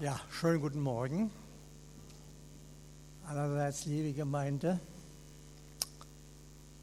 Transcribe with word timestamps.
Ja, 0.00 0.20
schönen 0.30 0.60
guten 0.60 0.80
Morgen. 0.80 1.28
Allerseits 3.26 3.84
liebe 3.86 4.12
Gemeinde 4.12 4.78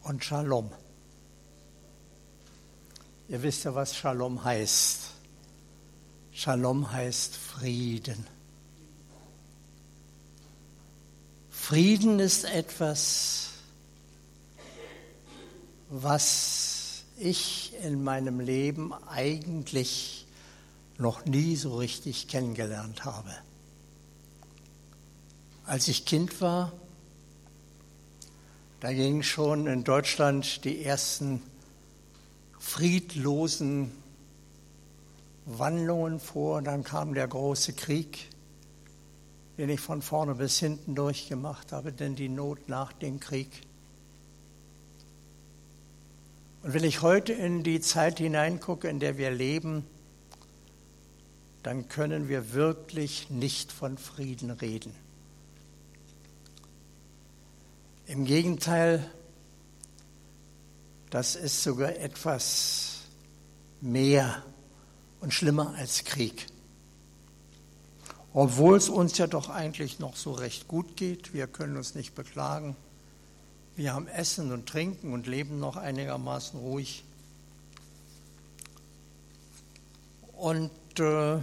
und 0.02 0.22
Shalom. 0.22 0.70
Ihr 3.30 3.42
wisst 3.42 3.64
ja, 3.64 3.74
was 3.74 3.96
Shalom 3.96 4.44
heißt. 4.44 5.12
Shalom 6.30 6.92
heißt 6.92 7.36
Frieden. 7.36 8.26
Frieden 11.48 12.20
ist 12.20 12.44
etwas, 12.44 13.48
was 15.88 17.04
ich 17.16 17.72
in 17.82 18.04
meinem 18.04 18.40
Leben 18.40 18.92
eigentlich 19.08 20.25
noch 20.98 21.24
nie 21.24 21.56
so 21.56 21.76
richtig 21.76 22.28
kennengelernt 22.28 23.04
habe. 23.04 23.30
Als 25.64 25.88
ich 25.88 26.04
Kind 26.04 26.40
war, 26.40 26.72
da 28.80 28.92
gingen 28.92 29.22
schon 29.22 29.66
in 29.66 29.84
Deutschland 29.84 30.64
die 30.64 30.84
ersten 30.84 31.42
friedlosen 32.58 33.90
Wandlungen 35.44 36.20
vor. 36.20 36.62
Dann 36.62 36.84
kam 36.84 37.14
der 37.14 37.26
große 37.26 37.72
Krieg, 37.72 38.28
den 39.58 39.70
ich 39.70 39.80
von 39.80 40.02
vorne 40.02 40.34
bis 40.34 40.58
hinten 40.58 40.94
durchgemacht 40.94 41.72
habe, 41.72 41.92
denn 41.92 42.16
die 42.16 42.28
Not 42.28 42.68
nach 42.68 42.92
dem 42.92 43.18
Krieg. 43.18 43.62
Und 46.62 46.74
wenn 46.74 46.84
ich 46.84 47.02
heute 47.02 47.32
in 47.32 47.62
die 47.62 47.80
Zeit 47.80 48.18
hineingucke, 48.18 48.88
in 48.88 49.00
der 49.00 49.18
wir 49.18 49.30
leben, 49.30 49.84
dann 51.66 51.88
können 51.88 52.28
wir 52.28 52.52
wirklich 52.52 53.28
nicht 53.28 53.72
von 53.72 53.98
Frieden 53.98 54.52
reden. 54.52 54.94
Im 58.06 58.24
Gegenteil, 58.24 59.10
das 61.10 61.34
ist 61.34 61.64
sogar 61.64 61.96
etwas 61.96 63.00
mehr 63.80 64.44
und 65.20 65.34
schlimmer 65.34 65.74
als 65.74 66.04
Krieg. 66.04 66.46
Obwohl 68.32 68.76
es 68.76 68.88
uns 68.88 69.18
ja 69.18 69.26
doch 69.26 69.48
eigentlich 69.48 69.98
noch 69.98 70.14
so 70.14 70.30
recht 70.30 70.68
gut 70.68 70.96
geht, 70.96 71.34
wir 71.34 71.48
können 71.48 71.76
uns 71.76 71.96
nicht 71.96 72.14
beklagen. 72.14 72.76
Wir 73.74 73.92
haben 73.92 74.06
Essen 74.06 74.52
und 74.52 74.68
Trinken 74.68 75.12
und 75.12 75.26
leben 75.26 75.58
noch 75.58 75.74
einigermaßen 75.74 76.60
ruhig. 76.60 77.02
Und 80.36 80.70
äh, 81.00 81.38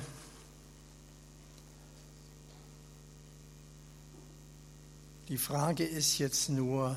die 5.27 5.37
Frage 5.37 5.83
ist 5.83 6.17
jetzt 6.17 6.49
nur, 6.49 6.95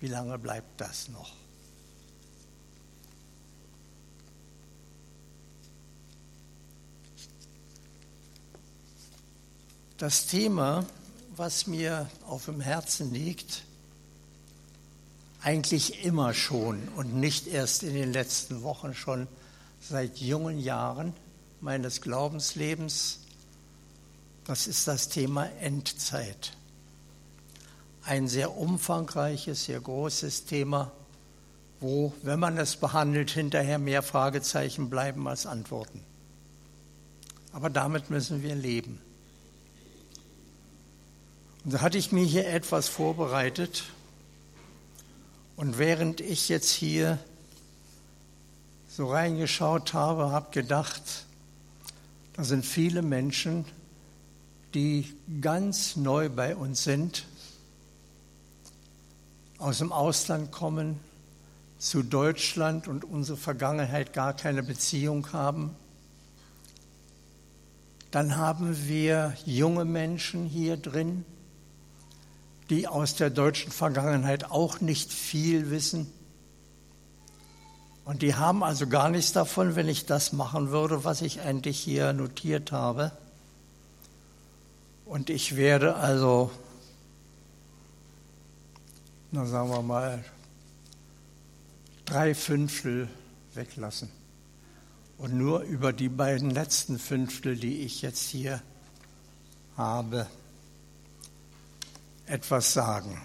wie 0.00 0.08
lange 0.08 0.38
bleibt 0.38 0.80
das 0.80 1.08
noch? 1.08 1.32
Das 9.96 10.26
Thema, 10.26 10.84
was 11.36 11.66
mir 11.66 12.10
auf 12.26 12.46
dem 12.46 12.60
Herzen 12.60 13.12
liegt, 13.12 13.62
eigentlich 15.42 16.04
immer 16.04 16.34
schon 16.34 16.88
und 16.96 17.14
nicht 17.14 17.46
erst 17.46 17.82
in 17.82 17.94
den 17.94 18.12
letzten 18.12 18.62
Wochen, 18.62 18.94
schon 18.94 19.28
seit 19.80 20.18
jungen 20.18 20.58
Jahren 20.58 21.12
meines 21.64 22.02
Glaubenslebens. 22.02 23.20
Das 24.44 24.66
ist 24.66 24.86
das 24.86 25.08
Thema 25.08 25.48
Endzeit. 25.60 26.52
Ein 28.04 28.28
sehr 28.28 28.54
umfangreiches, 28.54 29.64
sehr 29.64 29.80
großes 29.80 30.44
Thema, 30.44 30.92
wo, 31.80 32.12
wenn 32.22 32.38
man 32.38 32.58
es 32.58 32.76
behandelt, 32.76 33.30
hinterher 33.30 33.78
mehr 33.78 34.02
Fragezeichen 34.02 34.90
bleiben 34.90 35.26
als 35.26 35.46
Antworten. 35.46 36.02
Aber 37.52 37.70
damit 37.70 38.10
müssen 38.10 38.42
wir 38.42 38.54
leben. 38.54 39.00
Und 41.64 41.72
da 41.72 41.80
hatte 41.80 41.96
ich 41.96 42.12
mir 42.12 42.26
hier 42.26 42.46
etwas 42.46 42.88
vorbereitet. 42.88 43.84
Und 45.56 45.78
während 45.78 46.20
ich 46.20 46.50
jetzt 46.50 46.70
hier 46.70 47.18
so 48.86 49.10
reingeschaut 49.10 49.94
habe, 49.94 50.30
habe 50.30 50.50
gedacht, 50.50 51.24
da 52.34 52.42
sind 52.44 52.66
viele 52.66 53.02
Menschen, 53.02 53.64
die 54.74 55.14
ganz 55.40 55.96
neu 55.96 56.28
bei 56.28 56.56
uns 56.56 56.82
sind, 56.82 57.26
aus 59.58 59.78
dem 59.78 59.92
Ausland 59.92 60.50
kommen, 60.50 60.98
zu 61.78 62.02
Deutschland 62.02 62.88
und 62.88 63.04
unsere 63.04 63.38
Vergangenheit 63.38 64.12
gar 64.12 64.32
keine 64.34 64.62
Beziehung 64.62 65.32
haben. 65.32 65.76
Dann 68.10 68.36
haben 68.36 68.86
wir 68.86 69.34
junge 69.44 69.84
Menschen 69.84 70.46
hier 70.46 70.76
drin, 70.76 71.24
die 72.70 72.88
aus 72.88 73.14
der 73.14 73.30
deutschen 73.30 73.70
Vergangenheit 73.70 74.50
auch 74.50 74.80
nicht 74.80 75.12
viel 75.12 75.70
wissen. 75.70 76.10
Und 78.04 78.22
die 78.22 78.34
haben 78.34 78.62
also 78.62 78.86
gar 78.86 79.08
nichts 79.08 79.32
davon, 79.32 79.76
wenn 79.76 79.88
ich 79.88 80.04
das 80.04 80.32
machen 80.32 80.70
würde, 80.70 81.04
was 81.04 81.22
ich 81.22 81.40
eigentlich 81.40 81.78
hier 81.78 82.12
notiert 82.12 82.70
habe. 82.70 83.12
Und 85.06 85.30
ich 85.30 85.56
werde 85.56 85.96
also, 85.96 86.50
na 89.30 89.46
sagen 89.46 89.70
wir 89.70 89.82
mal, 89.82 90.24
drei 92.04 92.34
Fünftel 92.34 93.08
weglassen. 93.54 94.10
Und 95.16 95.34
nur 95.34 95.60
über 95.60 95.92
die 95.92 96.08
beiden 96.08 96.50
letzten 96.50 96.98
Fünftel, 96.98 97.56
die 97.56 97.80
ich 97.80 98.02
jetzt 98.02 98.28
hier 98.28 98.60
habe, 99.76 100.26
etwas 102.26 102.72
sagen 102.72 103.20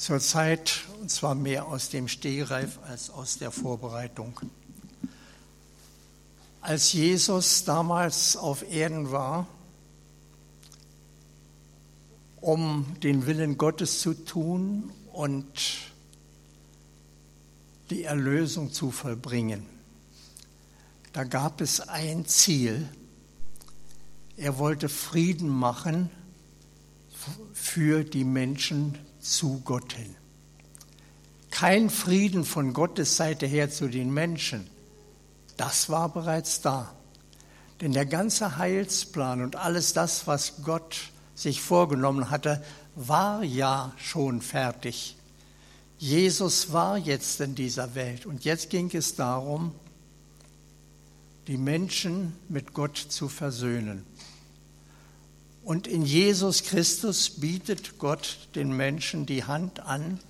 zurzeit, 0.00 0.80
und 1.00 1.10
zwar 1.10 1.34
mehr 1.34 1.66
aus 1.66 1.88
dem 1.88 2.08
Stehreif 2.08 2.78
als 2.86 3.08
aus 3.08 3.38
der 3.38 3.50
Vorbereitung. 3.50 4.38
Als 6.60 6.92
Jesus 6.92 7.64
damals 7.64 8.36
auf 8.36 8.70
Erden 8.70 9.10
war, 9.10 9.46
um 12.42 12.84
den 13.02 13.24
Willen 13.24 13.56
Gottes 13.56 14.00
zu 14.00 14.12
tun 14.12 14.92
und 15.10 15.46
die 17.88 18.04
Erlösung 18.04 18.70
zu 18.70 18.90
vollbringen, 18.90 19.64
da 21.14 21.24
gab 21.24 21.62
es 21.62 21.80
ein 21.80 22.26
Ziel. 22.26 22.86
Er 24.36 24.58
wollte 24.58 24.90
Frieden 24.90 25.48
machen 25.48 26.10
für 27.54 28.04
die 28.04 28.24
Menschen 28.24 28.98
zu 29.18 29.62
Gott 29.64 29.94
hin. 29.94 30.19
Kein 31.50 31.90
Frieden 31.90 32.44
von 32.44 32.72
Gottes 32.72 33.16
Seite 33.16 33.46
her 33.46 33.70
zu 33.70 33.88
den 33.88 34.12
Menschen, 34.12 34.66
das 35.56 35.90
war 35.90 36.08
bereits 36.08 36.60
da. 36.60 36.94
Denn 37.80 37.92
der 37.92 38.06
ganze 38.06 38.56
Heilsplan 38.56 39.42
und 39.42 39.56
alles 39.56 39.92
das, 39.92 40.26
was 40.26 40.62
Gott 40.64 41.10
sich 41.34 41.60
vorgenommen 41.60 42.30
hatte, 42.30 42.62
war 42.94 43.42
ja 43.42 43.92
schon 43.96 44.42
fertig. 44.42 45.16
Jesus 45.98 46.72
war 46.72 46.98
jetzt 46.98 47.40
in 47.40 47.54
dieser 47.54 47.94
Welt 47.94 48.26
und 48.26 48.44
jetzt 48.44 48.70
ging 48.70 48.90
es 48.94 49.16
darum, 49.16 49.74
die 51.46 51.58
Menschen 51.58 52.32
mit 52.48 52.74
Gott 52.74 52.96
zu 52.96 53.28
versöhnen. 53.28 54.04
Und 55.62 55.86
in 55.86 56.04
Jesus 56.04 56.64
Christus 56.64 57.28
bietet 57.28 57.98
Gott 57.98 58.48
den 58.54 58.74
Menschen 58.74 59.26
die 59.26 59.44
Hand 59.44 59.80
an, 59.80 60.20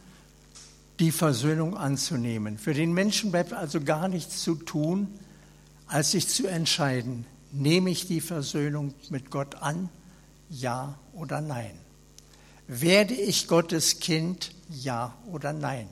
die 1.00 1.10
Versöhnung 1.10 1.76
anzunehmen. 1.76 2.58
Für 2.58 2.74
den 2.74 2.92
Menschen 2.92 3.32
bleibt 3.32 3.52
also 3.52 3.80
gar 3.80 4.06
nichts 4.06 4.42
zu 4.42 4.54
tun, 4.54 5.08
als 5.86 6.12
sich 6.12 6.28
zu 6.28 6.46
entscheiden, 6.46 7.26
nehme 7.52 7.90
ich 7.90 8.06
die 8.06 8.20
Versöhnung 8.20 8.94
mit 9.08 9.30
Gott 9.30 9.56
an, 9.56 9.88
ja 10.50 10.98
oder 11.12 11.40
nein. 11.40 11.72
Werde 12.68 13.14
ich 13.14 13.48
Gottes 13.48 13.98
Kind, 13.98 14.52
ja 14.68 15.16
oder 15.26 15.52
nein. 15.52 15.88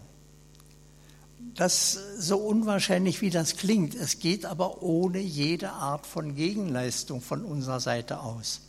Das 1.55 1.99
so 2.19 2.37
unwahrscheinlich 2.37 3.21
wie 3.21 3.31
das 3.31 3.57
klingt, 3.57 3.95
es 3.95 4.21
geht 4.21 4.45
aber 4.45 4.83
ohne 4.83 5.19
jede 5.19 5.71
Art 5.71 6.07
von 6.07 6.37
Gegenleistung 6.37 7.21
von 7.21 7.45
unserer 7.45 7.81
Seite 7.81 8.21
aus. 8.21 8.61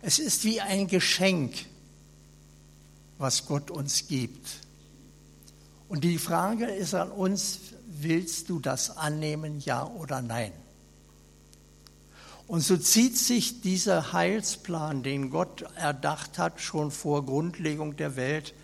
Es 0.00 0.18
ist 0.18 0.44
wie 0.44 0.60
ein 0.60 0.88
Geschenk, 0.88 1.66
was 3.18 3.46
Gott 3.46 3.70
uns 3.70 4.08
gibt. 4.08 4.48
Und 5.92 6.04
die 6.04 6.16
Frage 6.16 6.64
ist 6.64 6.94
an 6.94 7.10
uns, 7.10 7.58
willst 7.86 8.48
du 8.48 8.60
das 8.60 8.96
annehmen, 8.96 9.60
ja 9.60 9.86
oder 9.86 10.22
nein? 10.22 10.52
Und 12.46 12.62
so 12.62 12.78
zieht 12.78 13.18
sich 13.18 13.60
dieser 13.60 14.14
Heilsplan, 14.14 15.02
den 15.02 15.28
Gott 15.28 15.66
erdacht 15.76 16.38
hat, 16.38 16.62
schon 16.62 16.90
vor 16.90 17.26
Grundlegung 17.26 17.94
der 17.98 18.16
Welt, 18.16 18.54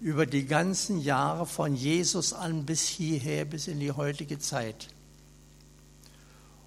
über 0.00 0.24
die 0.24 0.46
ganzen 0.46 1.00
Jahre 1.00 1.46
von 1.46 1.74
Jesus 1.74 2.32
an 2.32 2.64
bis 2.64 2.82
hierher, 2.82 3.44
bis 3.44 3.66
in 3.66 3.80
die 3.80 3.90
heutige 3.90 4.38
Zeit. 4.38 4.86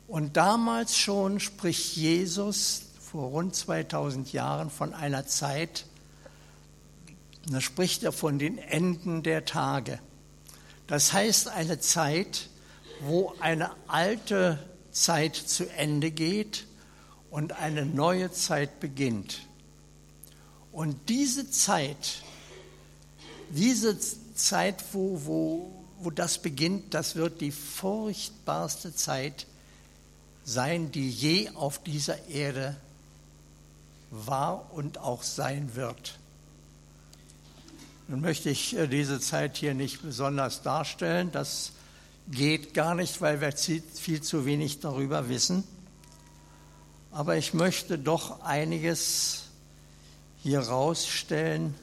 Und 0.10 0.36
damals 0.36 0.98
schon 0.98 1.40
spricht 1.40 1.96
Jesus 1.96 2.82
vor 3.00 3.30
rund 3.30 3.56
2000 3.56 4.34
Jahren 4.34 4.72
von 4.72 4.94
einer 4.94 5.26
Zeit, 5.26 5.86
da 7.48 7.62
spricht 7.62 8.04
er 8.04 8.12
von 8.12 8.40
den 8.40 8.58
Enden 8.58 9.24
der 9.24 9.46
Tage. 9.46 10.00
Das 10.88 11.14
heißt 11.14 11.48
eine 11.48 11.80
Zeit, 11.80 12.50
wo 13.02 13.34
eine 13.40 13.72
alte 13.88 14.60
Zeit 14.92 15.36
zu 15.36 15.70
Ende 15.72 16.12
geht 16.12 16.66
und 17.30 17.54
eine 17.54 17.86
neue 17.86 18.32
Zeit 18.32 18.80
beginnt. 18.80 19.42
Und 20.72 21.10
diese 21.10 21.50
Zeit, 21.50 22.22
diese 23.50 23.98
Zeit, 24.36 24.84
wo, 24.94 25.22
wo, 25.26 25.84
wo 26.00 26.12
das 26.12 26.40
beginnt, 26.40 26.94
das 26.94 27.16
wird 27.16 27.42
die 27.42 27.52
furchtbarste 27.52 28.96
Zeit 28.96 29.48
sein, 30.44 30.92
die 30.92 31.10
je 31.10 31.50
auf 31.50 31.82
dieser 31.84 32.28
Erde 32.28 32.76
war 34.10 34.72
und 34.74 34.98
auch 34.98 35.24
sein 35.24 35.76
wird. 35.76 36.20
Nun 38.12 38.20
möchte 38.20 38.50
ich 38.50 38.76
äh, 38.76 38.88
diese 38.88 39.22
Zeit 39.22 39.56
hier 39.56 39.74
nicht 39.74 40.02
besonders 40.02 40.64
darstellen. 40.64 41.32
Das 41.32 41.72
geht 42.28 42.74
gar 42.74 42.94
nicht, 42.94 43.22
weil 43.22 43.40
wir 43.40 43.54
viel 43.54 44.22
zu 44.22 44.46
wenig 44.46 44.82
darüber 44.82 45.30
wissen. 45.30 45.64
Aber 47.12 47.38
ich 47.38 47.54
möchte 47.54 47.98
doch 47.98 48.42
einiges 48.42 49.44
hier 50.44 50.60
rausstellen. 50.60 51.74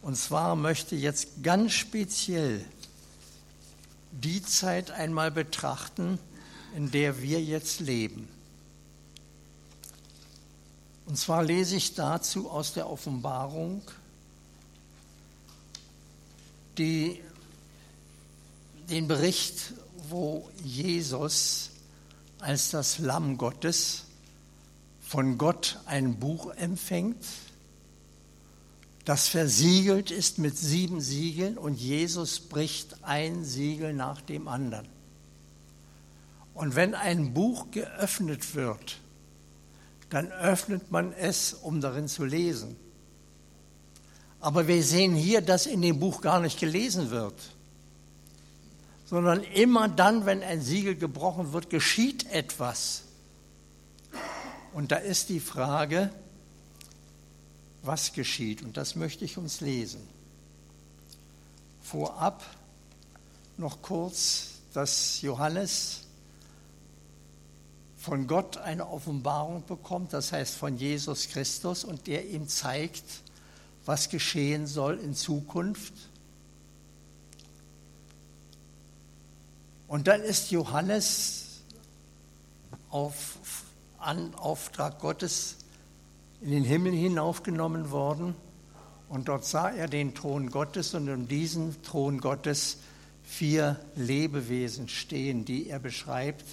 Und 0.00 0.16
zwar 0.16 0.56
möchte 0.56 0.94
ich 0.94 1.02
jetzt 1.02 1.42
ganz 1.42 1.72
speziell 1.72 2.64
die 4.12 4.42
Zeit 4.42 4.90
einmal 4.90 5.30
betrachten, 5.30 6.18
in 6.74 6.90
der 6.90 7.20
wir 7.20 7.42
jetzt 7.42 7.80
leben. 7.80 8.30
Und 11.04 11.18
zwar 11.18 11.42
lese 11.42 11.76
ich 11.76 11.94
dazu 11.94 12.50
aus 12.50 12.72
der 12.72 12.88
Offenbarung 12.88 13.82
die, 16.80 17.20
den 18.88 19.06
Bericht, 19.06 19.74
wo 20.08 20.50
Jesus 20.64 21.70
als 22.38 22.70
das 22.70 22.98
Lamm 22.98 23.36
Gottes 23.36 24.04
von 25.02 25.36
Gott 25.36 25.78
ein 25.84 26.18
Buch 26.18 26.54
empfängt, 26.54 27.22
das 29.04 29.28
versiegelt 29.28 30.10
ist 30.10 30.38
mit 30.38 30.56
sieben 30.56 31.02
Siegeln 31.02 31.58
und 31.58 31.74
Jesus 31.74 32.40
bricht 32.40 33.04
ein 33.04 33.44
Siegel 33.44 33.92
nach 33.92 34.22
dem 34.22 34.48
anderen. 34.48 34.88
Und 36.54 36.76
wenn 36.76 36.94
ein 36.94 37.34
Buch 37.34 37.70
geöffnet 37.72 38.54
wird, 38.54 38.98
dann 40.08 40.32
öffnet 40.32 40.90
man 40.90 41.12
es, 41.12 41.52
um 41.52 41.82
darin 41.82 42.08
zu 42.08 42.24
lesen. 42.24 42.76
Aber 44.40 44.66
wir 44.66 44.82
sehen 44.82 45.14
hier, 45.14 45.42
dass 45.42 45.66
in 45.66 45.82
dem 45.82 46.00
Buch 46.00 46.22
gar 46.22 46.40
nicht 46.40 46.58
gelesen 46.58 47.10
wird, 47.10 47.34
sondern 49.04 49.42
immer 49.42 49.88
dann, 49.88 50.24
wenn 50.24 50.42
ein 50.42 50.62
Siegel 50.62 50.96
gebrochen 50.96 51.52
wird, 51.52 51.68
geschieht 51.68 52.30
etwas. 52.30 53.02
Und 54.72 54.92
da 54.92 54.96
ist 54.96 55.28
die 55.28 55.40
Frage, 55.40 56.10
was 57.82 58.12
geschieht? 58.12 58.62
Und 58.62 58.76
das 58.76 58.94
möchte 58.94 59.24
ich 59.24 59.36
uns 59.36 59.60
lesen. 59.60 60.00
Vorab 61.82 62.42
noch 63.56 63.82
kurz, 63.82 64.50
dass 64.72 65.20
Johannes 65.22 66.02
von 67.98 68.26
Gott 68.26 68.56
eine 68.56 68.88
Offenbarung 68.88 69.64
bekommt, 69.66 70.12
das 70.12 70.32
heißt 70.32 70.54
von 70.54 70.78
Jesus 70.78 71.28
Christus, 71.28 71.84
und 71.84 72.06
der 72.06 72.26
ihm 72.28 72.48
zeigt, 72.48 73.04
was 73.90 74.08
geschehen 74.08 74.68
soll 74.68 75.00
in 75.00 75.14
Zukunft. 75.14 75.92
Und 79.88 80.06
dann 80.06 80.22
ist 80.22 80.52
Johannes 80.52 81.62
auf 82.88 83.38
an 83.98 84.32
Auftrag 84.36 85.00
Gottes 85.00 85.56
in 86.40 86.52
den 86.52 86.62
Himmel 86.62 86.92
hinaufgenommen 86.92 87.90
worden 87.90 88.36
und 89.08 89.26
dort 89.26 89.44
sah 89.44 89.70
er 89.70 89.88
den 89.88 90.14
Thron 90.14 90.50
Gottes 90.50 90.94
und 90.94 91.08
um 91.08 91.26
diesen 91.26 91.82
Thron 91.82 92.20
Gottes 92.20 92.76
vier 93.24 93.80
Lebewesen 93.96 94.86
stehen, 94.86 95.44
die 95.44 95.68
er 95.68 95.80
beschreibt, 95.80 96.44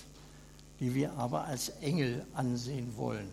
die 0.80 0.96
wir 0.96 1.14
aber 1.14 1.44
als 1.44 1.70
Engel 1.82 2.26
ansehen 2.34 2.98
wollen. 2.98 3.30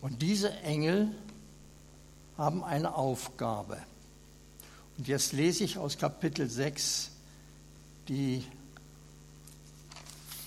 Und 0.00 0.22
diese 0.22 0.50
Engel 0.60 1.14
haben 2.38 2.64
eine 2.64 2.94
Aufgabe. 2.94 3.78
Und 4.96 5.08
jetzt 5.08 5.32
lese 5.32 5.64
ich 5.64 5.78
aus 5.78 5.98
Kapitel 5.98 6.48
6 6.48 7.10
die 8.08 8.44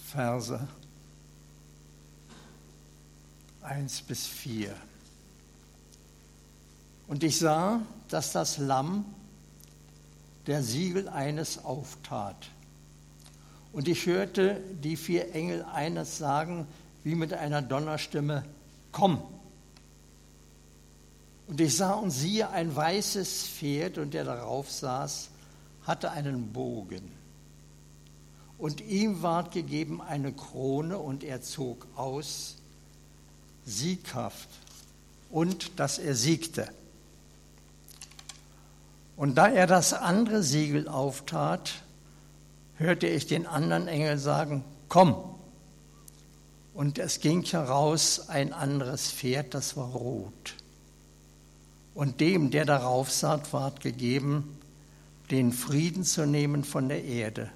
Verse 0.08 0.68
1 3.62 4.02
bis 4.04 4.28
4. 4.28 4.76
Und 7.08 7.24
ich 7.24 7.38
sah, 7.38 7.82
dass 8.10 8.32
das 8.32 8.58
Lamm 8.58 9.06
der 10.48 10.62
Siegel 10.62 11.10
eines 11.10 11.64
auftat. 11.64 12.50
Und 13.72 13.88
ich 13.88 14.06
hörte 14.06 14.62
die 14.84 14.98
vier 14.98 15.34
Engel 15.34 15.64
eines 15.64 16.18
sagen, 16.18 16.68
wie 17.04 17.16
mit 17.16 17.34
einer 17.34 17.62
Donnerstimme, 17.62 18.46
komm. 18.92 19.22
Und 21.48 21.60
ich 21.60 21.76
sah 21.76 21.94
und 21.94 22.12
siehe 22.12 22.50
ein 22.50 22.76
weißes 22.76 23.48
Pferd, 23.48 23.98
und 23.98 24.14
der 24.14 24.24
darauf 24.24 24.72
saß, 24.72 25.30
hatte 25.86 26.12
einen 26.12 26.54
Bogen. 26.54 27.12
Und 28.58 28.82
ihm 28.82 29.22
ward 29.22 29.52
gegeben 29.52 30.02
eine 30.02 30.32
Krone, 30.32 30.98
und 30.98 31.24
er 31.24 31.42
zog 31.42 31.86
aus, 31.96 32.56
sieghaft, 33.66 34.50
und 35.30 35.80
dass 35.80 35.98
er 35.98 36.16
siegte. 36.16 36.70
Und 39.18 39.36
da 39.36 39.48
er 39.48 39.68
das 39.68 39.94
andere 39.94 40.44
Siegel 40.44 40.88
auftat, 40.88 41.84
hörte 42.78 43.08
ich 43.08 43.28
den 43.28 43.46
anderen 43.46 43.88
Engel 43.88 44.18
sagen, 44.18 44.64
komm. 44.90 45.16
Und 46.74 46.98
es 46.98 47.20
ging 47.20 47.44
heraus 47.44 48.30
ein 48.30 48.54
anderes 48.54 49.12
Pferd, 49.12 49.54
das 49.54 49.78
war 49.78 49.90
rot. 49.90 50.56
Und 51.94 52.22
dem, 52.22 52.50
der 52.50 52.66
darauf 52.66 53.12
saß, 53.12 53.54
ward 53.54 53.82
gegeben, 53.82 54.58
den 55.32 55.52
Frieden 55.52 56.04
zu 56.04 56.26
nehmen 56.26 56.64
von 56.64 56.90
der 56.90 57.04
Erde 57.04 57.52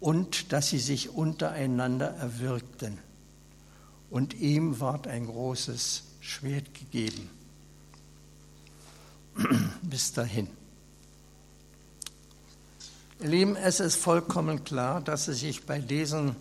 und 0.00 0.52
dass 0.52 0.68
sie 0.68 0.78
sich 0.78 1.10
untereinander 1.10 2.08
erwirkten. 2.16 2.98
Und 4.10 4.34
ihm 4.34 4.78
ward 4.80 5.08
ein 5.08 5.26
großes 5.26 6.04
Schwert 6.20 6.74
gegeben. 6.74 7.28
Bis 9.82 10.12
dahin. 10.12 10.48
Ihr 13.20 13.28
Lieben, 13.28 13.56
es 13.56 13.80
ist 13.80 13.96
vollkommen 13.96 14.62
klar, 14.64 15.00
dass 15.00 15.26
es 15.28 15.40
sich 15.40 15.64
bei 15.64 15.78
diesen 15.78 16.36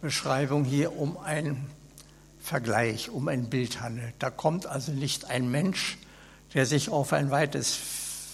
Beschreibungen 0.00 0.64
hier 0.64 0.96
um 0.96 1.18
ein 1.18 1.66
Vergleich, 2.42 3.10
um 3.10 3.28
ein 3.28 3.48
Bild 3.48 3.80
handelt. 3.80 4.14
Da 4.18 4.30
kommt 4.30 4.66
also 4.66 4.92
nicht 4.92 5.26
ein 5.26 5.50
Mensch, 5.50 5.98
der 6.54 6.66
sich 6.66 6.90
auf 6.90 7.12
ein 7.12 7.30
weites, 7.30 7.78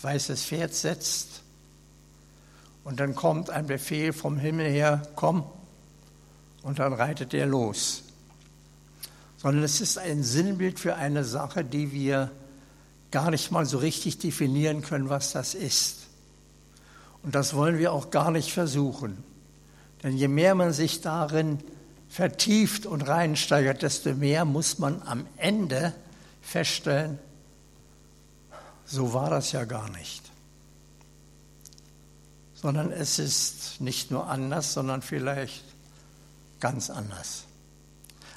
weißes 0.02 0.44
Pferd 0.44 0.74
setzt 0.74 1.42
und 2.88 3.00
dann 3.00 3.14
kommt 3.14 3.50
ein 3.50 3.66
Befehl 3.66 4.14
vom 4.14 4.38
Himmel 4.38 4.70
her, 4.70 5.02
komm, 5.14 5.44
und 6.62 6.78
dann 6.78 6.94
reitet 6.94 7.34
er 7.34 7.44
los. 7.44 8.02
Sondern 9.36 9.62
es 9.62 9.82
ist 9.82 9.98
ein 9.98 10.22
Sinnbild 10.22 10.80
für 10.80 10.96
eine 10.96 11.22
Sache, 11.22 11.64
die 11.64 11.92
wir 11.92 12.30
gar 13.10 13.30
nicht 13.30 13.50
mal 13.50 13.66
so 13.66 13.76
richtig 13.76 14.18
definieren 14.18 14.80
können, 14.80 15.10
was 15.10 15.32
das 15.32 15.54
ist. 15.54 16.06
Und 17.22 17.34
das 17.34 17.54
wollen 17.54 17.78
wir 17.78 17.92
auch 17.92 18.10
gar 18.10 18.30
nicht 18.30 18.52
versuchen. 18.52 19.22
Denn 20.02 20.16
je 20.16 20.28
mehr 20.28 20.54
man 20.54 20.72
sich 20.72 21.02
darin 21.02 21.58
vertieft 22.08 22.86
und 22.86 23.02
reinsteigert, 23.02 23.82
desto 23.82 24.14
mehr 24.14 24.44
muss 24.44 24.78
man 24.78 25.02
am 25.02 25.26
Ende 25.36 25.94
feststellen, 26.42 27.18
so 28.86 29.12
war 29.12 29.30
das 29.30 29.52
ja 29.52 29.64
gar 29.64 29.90
nicht. 29.90 30.28
sondern 32.60 32.90
es 32.90 33.18
ist 33.18 33.80
nicht 33.80 34.10
nur 34.10 34.26
anders, 34.26 34.72
sondern 34.72 35.00
vielleicht 35.00 35.62
ganz 36.58 36.90
anders. 36.90 37.44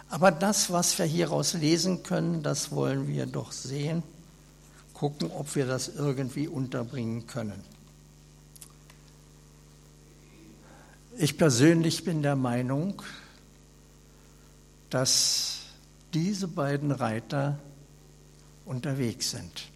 Aber 0.10 0.32
das, 0.32 0.72
was 0.72 0.98
wir 1.00 1.06
hieraus 1.06 1.54
lesen 1.54 2.04
können, 2.04 2.44
das 2.44 2.72
wollen 2.72 3.08
wir 3.08 3.26
doch 3.26 3.52
sehen, 3.52 4.04
gucken, 4.94 5.32
ob 5.32 5.56
wir 5.56 5.66
das 5.66 5.88
irgendwie 5.88 6.48
unterbringen 6.48 7.26
können. 7.26 7.64
Ich 11.18 11.38
persönlich 11.38 12.04
bin 12.04 12.22
der 12.22 12.36
Meinung, 12.36 13.02
dass 14.92 15.62
diese 16.14 16.48
beiden 16.48 16.92
Reiter 16.92 17.58
unterwegs 18.66 19.32
sind 19.32 19.70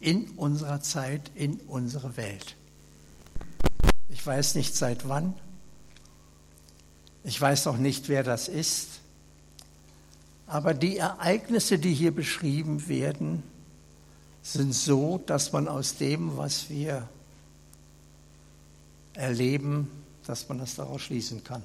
in 0.00 0.28
unserer 0.32 0.82
Zeit, 0.82 1.30
in 1.34 1.54
unserer 1.60 2.16
Welt. 2.16 2.56
Ich 4.08 4.24
weiß 4.24 4.56
nicht 4.56 4.76
seit 4.76 5.08
wann, 5.08 5.34
ich 7.24 7.40
weiß 7.40 7.66
auch 7.68 7.76
nicht, 7.76 8.08
wer 8.08 8.22
das 8.22 8.48
ist, 8.48 9.00
aber 10.46 10.74
die 10.74 10.98
Ereignisse, 10.98 11.78
die 11.78 11.94
hier 11.94 12.14
beschrieben 12.14 12.86
werden, 12.88 13.42
sind 14.42 14.72
so, 14.72 15.18
dass 15.26 15.52
man 15.52 15.66
aus 15.66 15.96
dem, 15.96 16.36
was 16.36 16.70
wir 16.70 17.08
erleben, 19.14 19.90
dass 20.26 20.48
man 20.48 20.58
das 20.58 20.76
daraus 20.76 21.02
schließen 21.02 21.42
kann. 21.42 21.62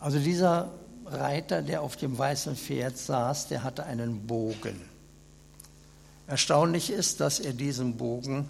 Also 0.00 0.18
dieser 0.18 0.72
Reiter, 1.04 1.62
der 1.62 1.82
auf 1.82 1.96
dem 1.96 2.16
weißen 2.16 2.56
Pferd 2.56 2.96
saß, 2.96 3.48
der 3.48 3.62
hatte 3.62 3.84
einen 3.84 4.26
Bogen. 4.26 4.80
Erstaunlich 6.26 6.90
ist, 6.90 7.20
dass 7.20 7.40
er 7.40 7.52
diesen 7.52 7.96
Bogen 7.96 8.48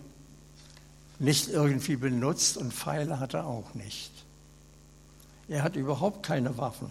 nicht 1.18 1.48
irgendwie 1.48 1.96
benutzt 1.96 2.56
und 2.56 2.72
Pfeile 2.72 3.18
hat 3.18 3.34
er 3.34 3.46
auch 3.46 3.74
nicht. 3.74 4.10
Er 5.48 5.62
hat 5.62 5.76
überhaupt 5.76 6.24
keine 6.24 6.56
Waffen. 6.56 6.90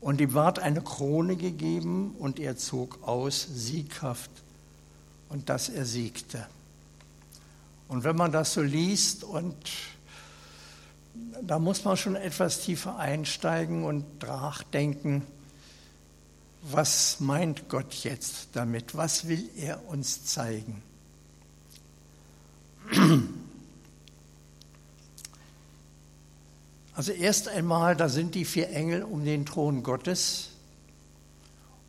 Und 0.00 0.20
ihm 0.20 0.34
ward 0.34 0.58
eine 0.58 0.82
Krone 0.82 1.36
gegeben 1.36 2.14
und 2.18 2.38
er 2.38 2.56
zog 2.56 3.02
aus 3.02 3.46
sieghaft 3.50 4.30
und 5.28 5.48
dass 5.48 5.68
er 5.68 5.86
siegte. 5.86 6.46
Und 7.88 8.04
wenn 8.04 8.16
man 8.16 8.32
das 8.32 8.52
so 8.52 8.62
liest 8.62 9.24
und 9.24 9.56
da 11.42 11.58
muss 11.58 11.84
man 11.84 11.96
schon 11.96 12.16
etwas 12.16 12.60
tiefer 12.60 12.98
einsteigen 12.98 13.84
und 13.84 14.22
nachdenken, 14.22 15.22
was 16.62 17.20
meint 17.20 17.68
Gott 17.68 17.94
jetzt 18.02 18.48
damit? 18.52 18.96
Was 18.96 19.28
will 19.28 19.48
er 19.56 19.86
uns 19.88 20.24
zeigen? 20.24 20.82
Also 26.96 27.12
erst 27.12 27.48
einmal, 27.48 27.94
da 27.94 28.08
sind 28.08 28.34
die 28.34 28.46
vier 28.46 28.70
Engel 28.70 29.02
um 29.02 29.22
den 29.22 29.44
Thron 29.44 29.82
Gottes 29.82 30.48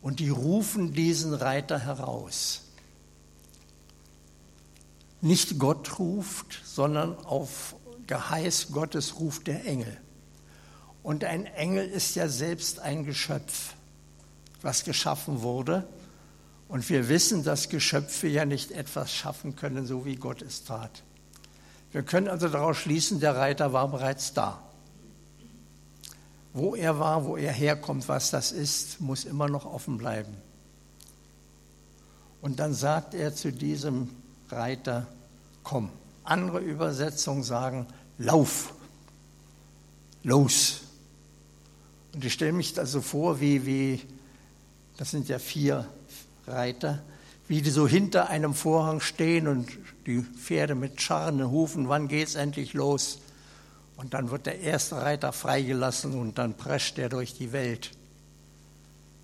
und 0.02 0.20
die 0.20 0.28
rufen 0.28 0.92
diesen 0.92 1.32
Reiter 1.32 1.78
heraus. 1.78 2.60
Nicht 5.22 5.58
Gott 5.58 5.98
ruft, 5.98 6.60
sondern 6.62 7.16
auf 7.24 7.74
Geheiß 8.08 8.72
Gottes 8.72 9.20
ruft 9.20 9.46
der 9.46 9.64
Engel. 9.64 9.96
Und 11.02 11.24
ein 11.24 11.46
Engel 11.46 11.86
ist 11.86 12.16
ja 12.16 12.28
selbst 12.28 12.80
ein 12.80 13.04
Geschöpf, 13.04 13.74
was 14.60 14.82
geschaffen 14.82 15.42
wurde. 15.42 15.86
Und 16.66 16.88
wir 16.90 17.08
wissen, 17.08 17.44
dass 17.44 17.68
Geschöpfe 17.68 18.26
ja 18.26 18.44
nicht 18.44 18.72
etwas 18.72 19.12
schaffen 19.12 19.56
können, 19.56 19.86
so 19.86 20.04
wie 20.04 20.16
Gott 20.16 20.42
es 20.42 20.64
tat. 20.64 21.02
Wir 21.92 22.02
können 22.02 22.28
also 22.28 22.48
daraus 22.48 22.76
schließen, 22.76 23.20
der 23.20 23.36
Reiter 23.36 23.72
war 23.72 23.88
bereits 23.88 24.34
da. 24.34 24.62
Wo 26.52 26.74
er 26.74 26.98
war, 26.98 27.24
wo 27.24 27.36
er 27.36 27.52
herkommt, 27.52 28.08
was 28.08 28.30
das 28.30 28.52
ist, 28.52 29.00
muss 29.00 29.24
immer 29.24 29.48
noch 29.48 29.64
offen 29.64 29.96
bleiben. 29.96 30.36
Und 32.40 32.58
dann 32.58 32.74
sagt 32.74 33.14
er 33.14 33.34
zu 33.34 33.52
diesem 33.52 34.10
Reiter, 34.50 35.06
komm. 35.62 35.90
Andere 36.28 36.58
Übersetzungen 36.58 37.42
sagen, 37.42 37.86
lauf, 38.18 38.74
los. 40.22 40.82
Und 42.12 42.22
ich 42.22 42.34
stelle 42.34 42.52
mich 42.52 42.74
da 42.74 42.84
so 42.84 43.00
vor, 43.00 43.40
wie, 43.40 43.64
wie, 43.64 44.02
das 44.98 45.10
sind 45.10 45.28
ja 45.28 45.38
vier 45.38 45.88
Reiter, 46.46 47.02
wie 47.48 47.62
die 47.62 47.70
so 47.70 47.88
hinter 47.88 48.28
einem 48.28 48.52
Vorhang 48.52 49.00
stehen 49.00 49.48
und 49.48 49.70
die 50.04 50.20
Pferde 50.20 50.74
mit 50.74 51.00
scharrenden 51.00 51.50
Hufen, 51.50 51.88
wann 51.88 52.08
geht's 52.08 52.34
endlich 52.34 52.74
los? 52.74 53.20
Und 53.96 54.12
dann 54.12 54.30
wird 54.30 54.44
der 54.44 54.60
erste 54.60 54.96
Reiter 54.96 55.32
freigelassen 55.32 56.12
und 56.12 56.36
dann 56.36 56.54
prescht 56.54 56.98
er 56.98 57.08
durch 57.08 57.34
die 57.34 57.52
Welt, 57.52 57.92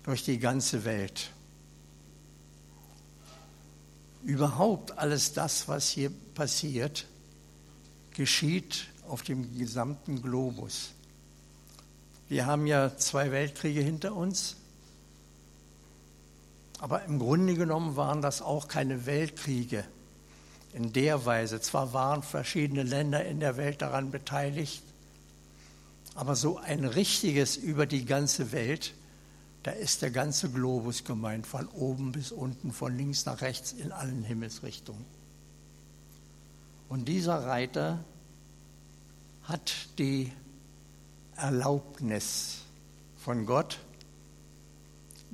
durch 0.03 0.23
die 0.23 0.39
ganze 0.39 0.85
Welt. 0.85 1.29
Überhaupt 4.25 4.97
alles 4.97 5.33
das, 5.33 5.67
was 5.67 5.89
hier 5.89 6.11
passiert, 6.33 7.05
geschieht 8.15 8.87
auf 9.07 9.21
dem 9.21 9.55
gesamten 9.55 10.23
Globus. 10.23 10.89
Wir 12.27 12.47
haben 12.47 12.65
ja 12.65 12.97
zwei 12.97 13.31
Weltkriege 13.31 13.81
hinter 13.81 14.15
uns, 14.15 14.55
aber 16.79 17.03
im 17.05 17.19
Grunde 17.19 17.53
genommen 17.53 17.97
waren 17.97 18.23
das 18.23 18.41
auch 18.41 18.67
keine 18.67 19.05
Weltkriege 19.05 19.85
in 20.73 20.91
der 20.91 21.23
Weise. 21.27 21.61
Zwar 21.61 21.93
waren 21.93 22.23
verschiedene 22.23 22.81
Länder 22.81 23.23
in 23.23 23.39
der 23.39 23.57
Welt 23.57 23.83
daran 23.83 24.09
beteiligt, 24.09 24.81
aber 26.15 26.35
so 26.35 26.57
ein 26.57 26.83
richtiges 26.83 27.57
über 27.57 27.85
die 27.85 28.05
ganze 28.05 28.51
Welt 28.51 28.95
da 29.65 29.71
ist 29.71 30.03
der 30.03 30.11
ganze 30.11 30.51
Globus 30.51 31.05
gemeint, 31.05 31.47
von 31.47 31.67
oben 31.69 32.11
bis 32.11 32.31
unten, 32.31 32.71
von 32.71 32.95
links 32.95 33.25
nach 33.25 33.41
rechts 33.41 33.71
in 33.71 33.91
allen 33.91 34.23
Himmelsrichtungen. 34.23 35.03
Und 36.87 37.07
dieser 37.07 37.47
Reiter 37.47 38.05
hat 39.41 39.73
die 39.97 40.31
Erlaubnis 41.35 42.59
von 43.17 43.47
Gott, 43.47 43.79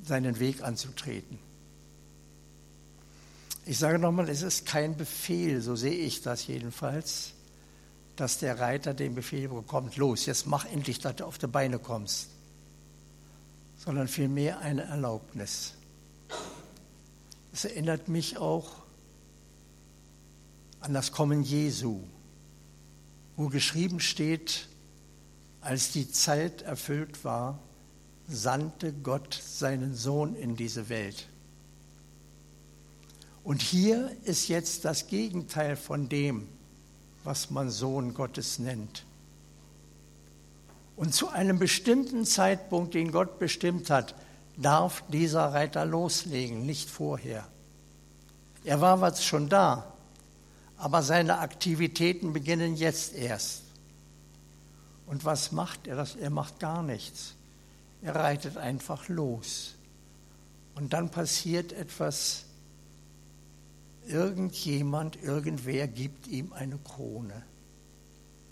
seinen 0.02 0.40
Weg 0.40 0.64
anzutreten. 0.64 1.38
Ich 3.66 3.80
sage 3.80 4.00
nochmal, 4.00 4.30
es 4.30 4.44
ist 4.44 4.66
kein 4.66 4.96
Befehl, 4.96 5.60
so 5.60 5.76
sehe 5.76 5.94
ich 5.94 6.22
das 6.22 6.48
jedenfalls, 6.48 7.34
dass 8.16 8.38
der 8.38 8.62
Reiter 8.62 8.94
den 8.94 9.14
Befehl 9.14 9.50
bekommt, 9.50 9.98
los, 9.98 10.26
jetzt 10.26 10.48
mach 10.48 10.64
endlich, 10.64 11.00
dass 11.00 11.18
du 11.18 11.26
auf 11.26 11.38
die 11.38 11.48
Beine 11.48 11.80
kommst 11.80 12.30
sondern 13.84 14.08
vielmehr 14.08 14.60
eine 14.60 14.84
Erlaubnis. 14.84 15.74
Es 17.52 17.66
erinnert 17.66 18.08
mich 18.08 18.38
auch 18.38 18.70
an 20.82 20.94
das 20.94 21.12
Kommen 21.12 21.42
Jesu, 21.42 22.02
wo 23.36 23.48
geschrieben 23.48 24.00
steht, 24.00 24.68
als 25.62 25.92
die 25.92 26.12
Zeit 26.12 26.62
erfüllt 26.62 27.24
war, 27.24 27.60
sandte 28.28 28.94
Gott 28.94 29.34
seinen 29.34 29.96
Sohn 29.96 30.36
in 30.36 30.56
diese 30.56 30.90
Welt. 30.90 31.28
Und 33.44 33.64
hier 33.64 34.16
ist 34.24 34.48
jetzt 34.48 34.86
das 34.86 35.08
Gegenteil 35.08 35.76
von 35.76 36.08
dem, 36.08 36.48
was 37.24 37.50
man 37.50 37.72
Sohn 37.72 38.14
Gottes 38.14 38.60
nennt. 38.60 39.06
Und 40.96 41.14
zu 41.14 41.30
einem 41.30 41.58
bestimmten 41.58 42.26
Zeitpunkt, 42.26 42.94
den 42.94 43.12
Gott 43.12 43.40
bestimmt 43.40 43.90
hat, 43.90 44.16
darf 44.58 45.04
dieser 45.10 45.54
Reiter 45.54 45.86
loslegen, 45.86 46.66
nicht 46.66 46.90
vorher. 46.90 47.48
Er 48.64 48.82
war 48.82 49.02
was 49.02 49.24
schon 49.24 49.50
da, 49.50 49.94
aber 50.78 51.02
seine 51.02 51.40
Aktivitäten 51.40 52.34
beginnen 52.34 52.76
jetzt 52.76 53.16
erst. 53.16 53.64
Und 55.08 55.26
was 55.26 55.52
macht 55.52 55.88
er? 55.88 56.08
Er 56.20 56.30
macht 56.30 56.60
gar 56.60 56.84
nichts. 56.84 57.36
Er 58.02 58.16
reitet 58.16 58.58
einfach 58.58 59.10
los. 59.10 59.76
Und 60.76 60.94
dann 60.94 61.10
passiert 61.10 61.74
etwas. 61.74 62.46
Irgendjemand, 64.08 65.22
irgendwer 65.22 65.88
gibt 65.88 66.28
ihm 66.28 66.54
eine 66.54 66.78
Krone. 66.78 67.44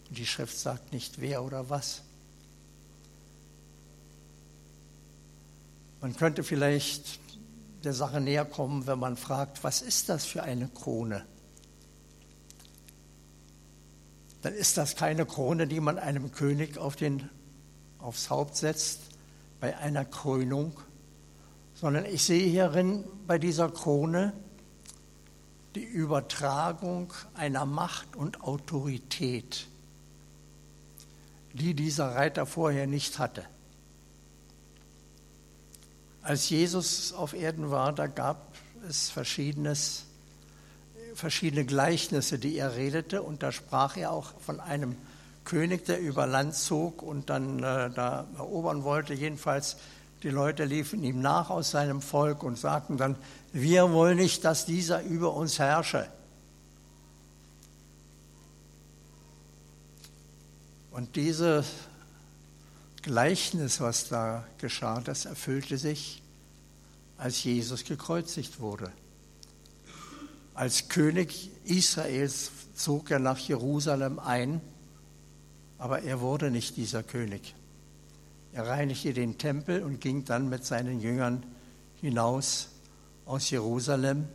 Und 0.07 0.17
die 0.17 0.25
Schrift 0.25 0.57
sagt 0.57 0.91
nicht 0.93 1.21
wer 1.21 1.43
oder 1.43 1.69
was. 1.69 2.03
Man 6.01 6.15
könnte 6.15 6.43
vielleicht 6.43 7.19
der 7.83 7.93
Sache 7.93 8.21
näher 8.21 8.45
kommen, 8.45 8.87
wenn 8.87 8.99
man 8.99 9.17
fragt, 9.17 9.63
was 9.63 9.81
ist 9.81 10.09
das 10.09 10.25
für 10.25 10.43
eine 10.43 10.67
Krone? 10.67 11.25
Dann 14.41 14.53
ist 14.53 14.77
das 14.77 14.95
keine 14.95 15.25
Krone, 15.25 15.67
die 15.67 15.81
man 15.81 15.99
einem 15.99 16.31
König 16.31 16.77
auf 16.77 16.95
den, 16.95 17.29
aufs 17.97 18.29
Haupt 18.29 18.55
setzt 18.55 19.01
bei 19.59 19.77
einer 19.77 20.05
Krönung, 20.05 20.79
sondern 21.73 22.05
ich 22.05 22.23
sehe 22.23 22.47
hierin 22.47 23.03
bei 23.27 23.37
dieser 23.37 23.69
Krone 23.69 24.33
die 25.75 25.83
Übertragung 25.83 27.13
einer 27.33 27.65
Macht 27.65 28.15
und 28.15 28.41
Autorität, 28.41 29.67
die 31.53 31.73
dieser 31.73 32.15
Reiter 32.15 32.45
vorher 32.45 32.87
nicht 32.87 33.19
hatte. 33.19 33.45
Als 36.29 36.47
Jesus 36.51 37.11
auf 37.11 37.33
Erden 37.33 37.71
war, 37.71 37.91
da 37.91 38.05
gab 38.05 38.53
es 38.87 39.09
verschiedenes, 39.09 40.03
verschiedene 41.15 41.65
Gleichnisse, 41.65 42.37
die 42.37 42.55
er 42.55 42.75
redete, 42.75 43.23
und 43.23 43.41
da 43.41 43.51
sprach 43.51 43.97
er 43.97 44.11
auch 44.11 44.39
von 44.39 44.59
einem 44.59 44.95
König, 45.43 45.85
der 45.85 45.99
über 45.99 46.27
Land 46.27 46.53
zog 46.53 47.01
und 47.01 47.31
dann 47.31 47.57
äh, 47.63 47.89
da 47.89 48.27
erobern 48.37 48.83
wollte. 48.83 49.15
Jedenfalls, 49.15 49.77
die 50.21 50.29
Leute 50.29 50.65
liefen 50.65 51.03
ihm 51.03 51.19
nach 51.19 51.49
aus 51.49 51.71
seinem 51.71 51.99
Volk 51.99 52.43
und 52.43 52.59
sagten 52.59 52.97
dann, 52.97 53.15
wir 53.51 53.91
wollen 53.91 54.17
nicht, 54.17 54.45
dass 54.45 54.67
dieser 54.67 55.01
über 55.01 55.33
uns 55.33 55.57
herrsche. 55.57 56.07
Und 60.91 61.15
dieses 61.15 61.65
Gleichnis, 63.01 63.79
was 63.79 64.09
da 64.09 64.45
geschah, 64.59 65.01
das 65.01 65.25
erfüllte 65.25 65.79
sich, 65.79 66.18
als 67.19 67.43
Jesus 67.43 67.83
gekreuzigt 67.83 68.59
wurde. 68.59 68.91
Als 70.53 70.87
König 70.87 71.51
Israels 71.65 72.51
zog 72.75 73.11
er 73.11 73.19
nach 73.19 73.37
Jerusalem 73.37 74.19
ein, 74.19 74.61
aber 75.77 76.01
er 76.01 76.21
wurde 76.21 76.49
nicht 76.49 76.77
dieser 76.77 77.03
König. 77.03 77.53
Er 78.53 78.67
reinigte 78.67 79.13
den 79.13 79.37
Tempel 79.37 79.83
und 79.83 80.01
ging 80.01 80.25
dann 80.25 80.49
mit 80.49 80.65
seinen 80.65 81.01
Jüngern 81.01 81.43
hinaus 82.01 82.69
aus 83.25 83.49
Jerusalem 83.49 84.27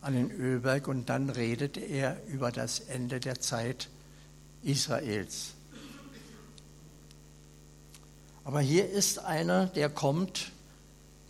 an 0.00 0.14
den 0.14 0.30
Ölberg 0.30 0.88
und 0.88 1.08
dann 1.08 1.30
redete 1.30 1.80
er 1.80 2.16
über 2.26 2.52
das 2.52 2.80
Ende 2.80 3.20
der 3.20 3.40
Zeit 3.40 3.88
Israels. 4.62 5.52
Aber 8.44 8.60
hier 8.60 8.88
ist 8.88 9.18
einer, 9.18 9.66
der 9.66 9.90
kommt, 9.90 10.52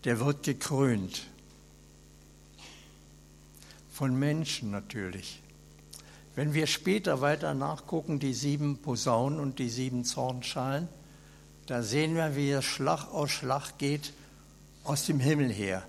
der 0.04 0.20
wird 0.20 0.42
gekrönt. 0.42 1.26
Von 3.92 4.18
Menschen 4.18 4.70
natürlich. 4.70 5.40
Wenn 6.34 6.54
wir 6.54 6.66
später 6.66 7.20
weiter 7.20 7.54
nachgucken, 7.54 8.18
die 8.18 8.34
sieben 8.34 8.78
Posaunen 8.78 9.40
und 9.40 9.58
die 9.58 9.68
sieben 9.68 10.04
Zornschalen, 10.04 10.88
da 11.66 11.82
sehen 11.82 12.14
wir, 12.14 12.34
wie 12.34 12.50
es 12.50 12.64
Schlag 12.64 13.12
aus 13.12 13.30
Schlag 13.30 13.78
geht 13.78 14.12
aus 14.84 15.06
dem 15.06 15.20
Himmel 15.20 15.52
her. 15.52 15.84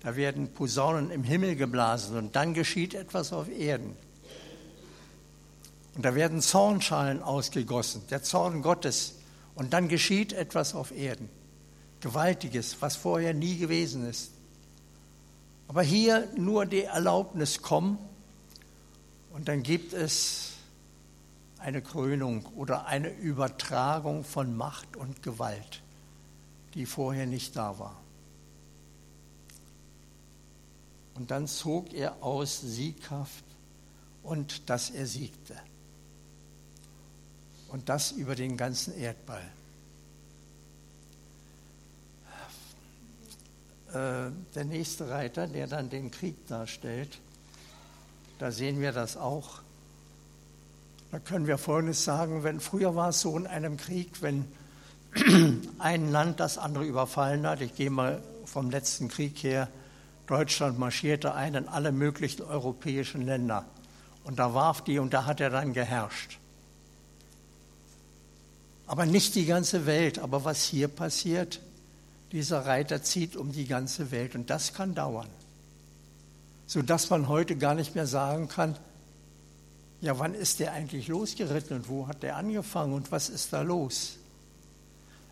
Da 0.00 0.14
werden 0.14 0.52
Posaunen 0.52 1.10
im 1.10 1.24
Himmel 1.24 1.56
geblasen 1.56 2.16
und 2.16 2.36
dann 2.36 2.54
geschieht 2.54 2.94
etwas 2.94 3.32
auf 3.32 3.48
Erden. 3.48 3.96
Und 5.96 6.04
da 6.04 6.14
werden 6.14 6.40
Zornschalen 6.40 7.22
ausgegossen, 7.22 8.02
der 8.10 8.22
Zorn 8.22 8.62
Gottes. 8.62 9.14
Und 9.56 9.72
dann 9.72 9.88
geschieht 9.88 10.32
etwas 10.32 10.76
auf 10.76 10.92
Erden. 10.92 11.28
Gewaltiges, 12.00 12.80
was 12.80 12.96
vorher 12.96 13.34
nie 13.34 13.56
gewesen 13.56 14.08
ist. 14.08 14.32
Aber 15.66 15.82
hier 15.82 16.28
nur 16.36 16.64
die 16.64 16.84
Erlaubnis 16.84 17.60
kommen 17.60 17.98
und 19.32 19.48
dann 19.48 19.62
gibt 19.62 19.92
es 19.92 20.52
eine 21.58 21.82
Krönung 21.82 22.46
oder 22.56 22.86
eine 22.86 23.10
Übertragung 23.10 24.24
von 24.24 24.56
Macht 24.56 24.96
und 24.96 25.22
Gewalt, 25.22 25.82
die 26.74 26.86
vorher 26.86 27.26
nicht 27.26 27.56
da 27.56 27.78
war. 27.78 28.00
Und 31.14 31.32
dann 31.32 31.48
zog 31.48 31.92
er 31.92 32.22
aus 32.22 32.60
sieghaft 32.60 33.44
und 34.22 34.70
dass 34.70 34.90
er 34.90 35.06
siegte. 35.06 35.56
Und 37.68 37.88
das 37.88 38.12
über 38.12 38.36
den 38.36 38.56
ganzen 38.56 38.96
Erdball. 38.96 39.42
Der 43.92 44.64
nächste 44.64 45.08
Reiter, 45.08 45.46
der 45.46 45.66
dann 45.66 45.88
den 45.88 46.10
Krieg 46.10 46.46
darstellt, 46.46 47.18
da 48.38 48.52
sehen 48.52 48.80
wir 48.80 48.92
das 48.92 49.16
auch. 49.16 49.60
Da 51.10 51.18
können 51.18 51.46
wir 51.46 51.58
Folgendes 51.58 52.04
sagen, 52.04 52.44
wenn 52.44 52.60
früher 52.60 52.94
war 52.94 53.08
es 53.10 53.20
so 53.20 53.36
in 53.36 53.46
einem 53.46 53.76
Krieg, 53.78 54.20
wenn 54.20 54.44
ein 55.78 56.12
Land 56.12 56.38
das 56.38 56.58
andere 56.58 56.84
überfallen 56.84 57.46
hat, 57.46 57.62
ich 57.62 57.74
gehe 57.74 57.90
mal 57.90 58.22
vom 58.44 58.70
letzten 58.70 59.08
Krieg 59.08 59.42
her, 59.42 59.68
Deutschland 60.26 60.78
marschierte 60.78 61.34
ein 61.34 61.54
in 61.54 61.68
alle 61.68 61.90
möglichen 61.90 62.42
europäischen 62.42 63.22
Länder. 63.22 63.64
Und 64.24 64.38
da 64.38 64.52
warf 64.52 64.84
die 64.84 64.98
und 64.98 65.14
da 65.14 65.24
hat 65.24 65.40
er 65.40 65.48
dann 65.48 65.72
geherrscht. 65.72 66.38
Aber 68.86 69.06
nicht 69.06 69.34
die 69.34 69.46
ganze 69.46 69.86
Welt. 69.86 70.18
Aber 70.18 70.44
was 70.44 70.64
hier 70.64 70.88
passiert, 70.88 71.60
dieser 72.32 72.66
Reiter 72.66 73.02
zieht 73.02 73.36
um 73.36 73.52
die 73.52 73.66
ganze 73.66 74.10
Welt 74.10 74.34
und 74.34 74.50
das 74.50 74.74
kann 74.74 74.94
dauern. 74.94 75.28
Sodass 76.66 77.08
man 77.10 77.28
heute 77.28 77.56
gar 77.56 77.74
nicht 77.74 77.94
mehr 77.94 78.06
sagen 78.06 78.48
kann, 78.48 78.76
ja, 80.00 80.18
wann 80.18 80.34
ist 80.34 80.60
der 80.60 80.72
eigentlich 80.72 81.08
losgeritten 81.08 81.76
und 81.76 81.88
wo 81.88 82.06
hat 82.06 82.22
der 82.22 82.36
angefangen 82.36 82.92
und 82.92 83.10
was 83.10 83.28
ist 83.28 83.52
da 83.52 83.62
los? 83.62 84.16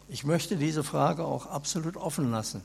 Ich 0.09 0.25
möchte 0.25 0.57
diese 0.57 0.83
Frage 0.83 1.25
auch 1.25 1.47
absolut 1.47 1.97
offen 1.97 2.31
lassen. 2.31 2.63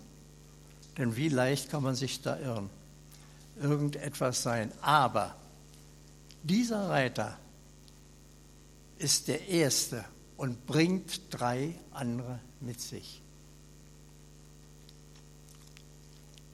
Denn 0.97 1.15
wie 1.15 1.29
leicht 1.29 1.69
kann 1.69 1.83
man 1.83 1.95
sich 1.95 2.21
da 2.21 2.39
irren? 2.39 2.69
Irgendetwas 3.61 4.41
sein. 4.41 4.71
Aber 4.81 5.35
dieser 6.43 6.89
Reiter 6.89 7.37
ist 8.97 9.27
der 9.27 9.47
Erste 9.47 10.03
und 10.37 10.65
bringt 10.65 11.21
drei 11.29 11.75
andere 11.91 12.39
mit 12.59 12.81
sich. 12.81 13.21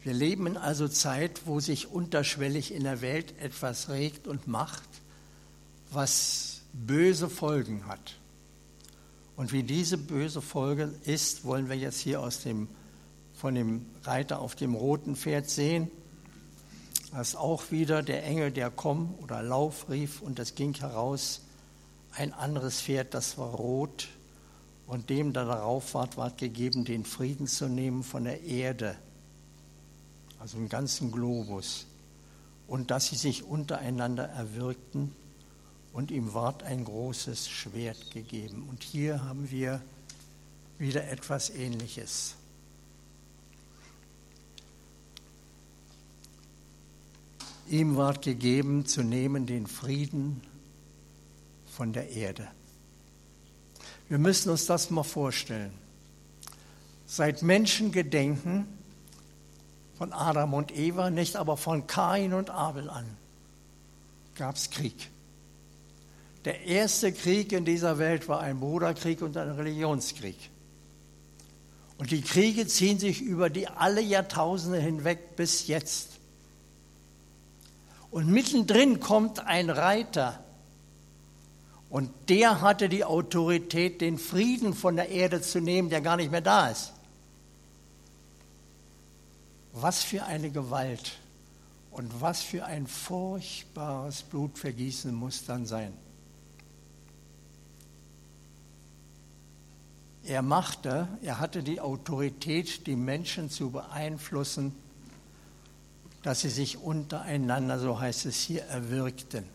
Wir 0.08 0.14
leben 0.14 0.48
in 0.48 0.56
also 0.56 0.88
Zeit, 0.88 1.42
wo 1.48 1.60
sich 1.60 1.92
unterschwellig 1.92 2.74
in 2.74 2.86
der 2.86 3.02
Welt 3.02 3.34
etwas 3.42 3.90
regt 3.90 4.26
und 4.26 4.48
macht, 4.48 4.88
was 5.92 6.62
böse 6.72 7.30
Folgen 7.30 7.88
hat. 7.88 8.16
Und 9.36 9.52
wie 9.52 9.64
diese 9.64 9.98
böse 9.98 10.42
Folge 10.42 10.94
ist, 11.04 11.44
wollen 11.44 11.68
wir 11.68 11.76
jetzt 11.76 12.00
hier 12.00 12.22
aus 12.22 12.42
dem 12.42 12.70
von 13.34 13.54
dem 13.54 13.86
Reiter 14.04 14.40
auf 14.40 14.56
dem 14.56 14.76
roten 14.76 15.18
Pferd 15.18 15.50
sehen. 15.50 15.92
Ist 17.20 17.36
auch 17.36 17.70
wieder 17.72 18.02
der 18.02 18.24
Engel, 18.24 18.52
der 18.52 18.70
komm 18.70 19.14
oder 19.22 19.44
lauf 19.44 19.90
rief 19.90 20.22
und 20.22 20.40
es 20.40 20.56
ging 20.56 20.74
heraus 20.74 21.42
ein 22.14 22.32
anderes 22.32 22.80
Pferd, 22.80 23.14
das 23.14 23.38
war 23.38 23.50
rot 23.50 24.08
und 24.86 25.10
dem, 25.10 25.34
der 25.34 25.44
darauf 25.44 25.96
war, 25.96 26.08
ward 26.16 26.38
gegeben, 26.38 26.86
den 26.86 27.04
Frieden 27.04 27.46
zu 27.46 27.68
nehmen 27.68 28.04
von 28.04 28.24
der 28.24 28.44
Erde, 28.44 28.96
also 30.40 30.58
im 30.58 30.70
ganzen 30.70 31.12
Globus, 31.12 31.86
und 32.68 32.92
dass 32.92 33.08
sie 33.08 33.16
sich 33.16 33.44
untereinander 33.44 34.26
erwirkten 34.26 35.14
und 35.94 36.12
ihm 36.12 36.34
ward 36.34 36.64
ein 36.64 36.86
großes 36.86 37.50
Schwert 37.50 38.12
gegeben. 38.12 38.68
Und 38.70 38.84
hier 38.84 39.24
haben 39.24 39.50
wir 39.50 39.82
wieder 40.78 41.08
etwas 41.10 41.50
Ähnliches. 41.50 42.36
Ihm 47.70 47.96
ward 47.96 48.22
gegeben 48.22 48.86
zu 48.86 49.02
nehmen 49.02 49.46
den 49.46 49.66
Frieden 49.66 50.42
von 51.66 51.94
der 51.94 52.10
Erde. 52.12 52.48
Wir 54.08 54.20
müssen 54.20 54.50
uns 54.50 54.66
das 54.66 54.90
mal 54.90 55.04
vorstellen. 55.04 55.74
Seit 57.06 57.42
Menschengedenken 57.42 58.77
von 59.98 60.14
Adam 60.14 60.54
und 60.54 60.76
Eva, 60.78 61.10
nicht 61.10 61.36
aber 61.36 61.58
von 61.58 61.88
Kain 61.88 62.34
und 62.34 62.50
Abel 62.50 62.90
an, 62.90 63.06
gab 64.36 64.56
es 64.56 64.70
Krieg. 64.70 65.10
Der 66.46 66.66
erste 66.66 67.12
Krieg 67.12 67.52
in 67.52 67.66
dieser 67.66 67.98
Welt 67.98 68.30
war 68.30 68.40
ein 68.40 68.60
Bruderkrieg 68.60 69.22
und 69.22 69.36
ein 69.36 69.50
Religionskrieg. 69.52 70.38
Und 71.98 72.12
die 72.12 72.22
Kriege 72.22 72.68
ziehen 72.68 73.00
sich 73.00 73.22
über 73.22 73.50
die 73.50 73.68
alle 73.68 74.02
Jahrtausende 74.02 74.80
hinweg 74.80 75.36
bis 75.36 75.68
jetzt. 75.68 76.12
Und 78.12 78.28
mittendrin 78.28 79.00
kommt 79.00 79.40
ein 79.40 79.70
Reiter. 79.70 80.44
Und 81.90 82.12
der 82.30 82.62
hatte 82.62 82.88
die 82.88 83.04
Autorität, 83.04 84.00
den 84.02 84.20
Frieden 84.20 84.74
von 84.74 84.96
der 84.96 85.10
Erde 85.10 85.42
zu 85.42 85.60
nehmen, 85.60 85.90
der 85.90 86.02
gar 86.02 86.18
nicht 86.18 86.32
mehr 86.32 86.42
da 86.42 86.70
ist. 86.70 86.94
Was 89.80 90.04
für 90.04 90.26
eine 90.26 90.50
Gewalt 90.50 91.18
und 91.92 92.22
was 92.22 92.42
für 92.42 92.66
ein 92.66 92.88
furchtbares 92.88 94.24
Blutvergießen 94.24 95.14
muss 95.14 95.46
dann 95.46 95.66
sein. 95.66 95.94
Er 100.24 100.42
machte, 100.42 101.08
er 101.22 101.40
hatte 101.40 101.64
die 101.64 101.80
Autorität, 101.80 102.86
die 102.88 102.96
Menschen 102.96 103.50
zu 103.50 103.70
beeinflussen, 103.70 104.76
dass 106.24 106.42
sie 106.42 106.50
sich 106.50 106.78
untereinander, 106.78 107.80
so 107.80 108.00
heißt 108.00 108.26
es 108.26 108.42
hier, 108.42 108.64
erwirkten. 108.64 109.46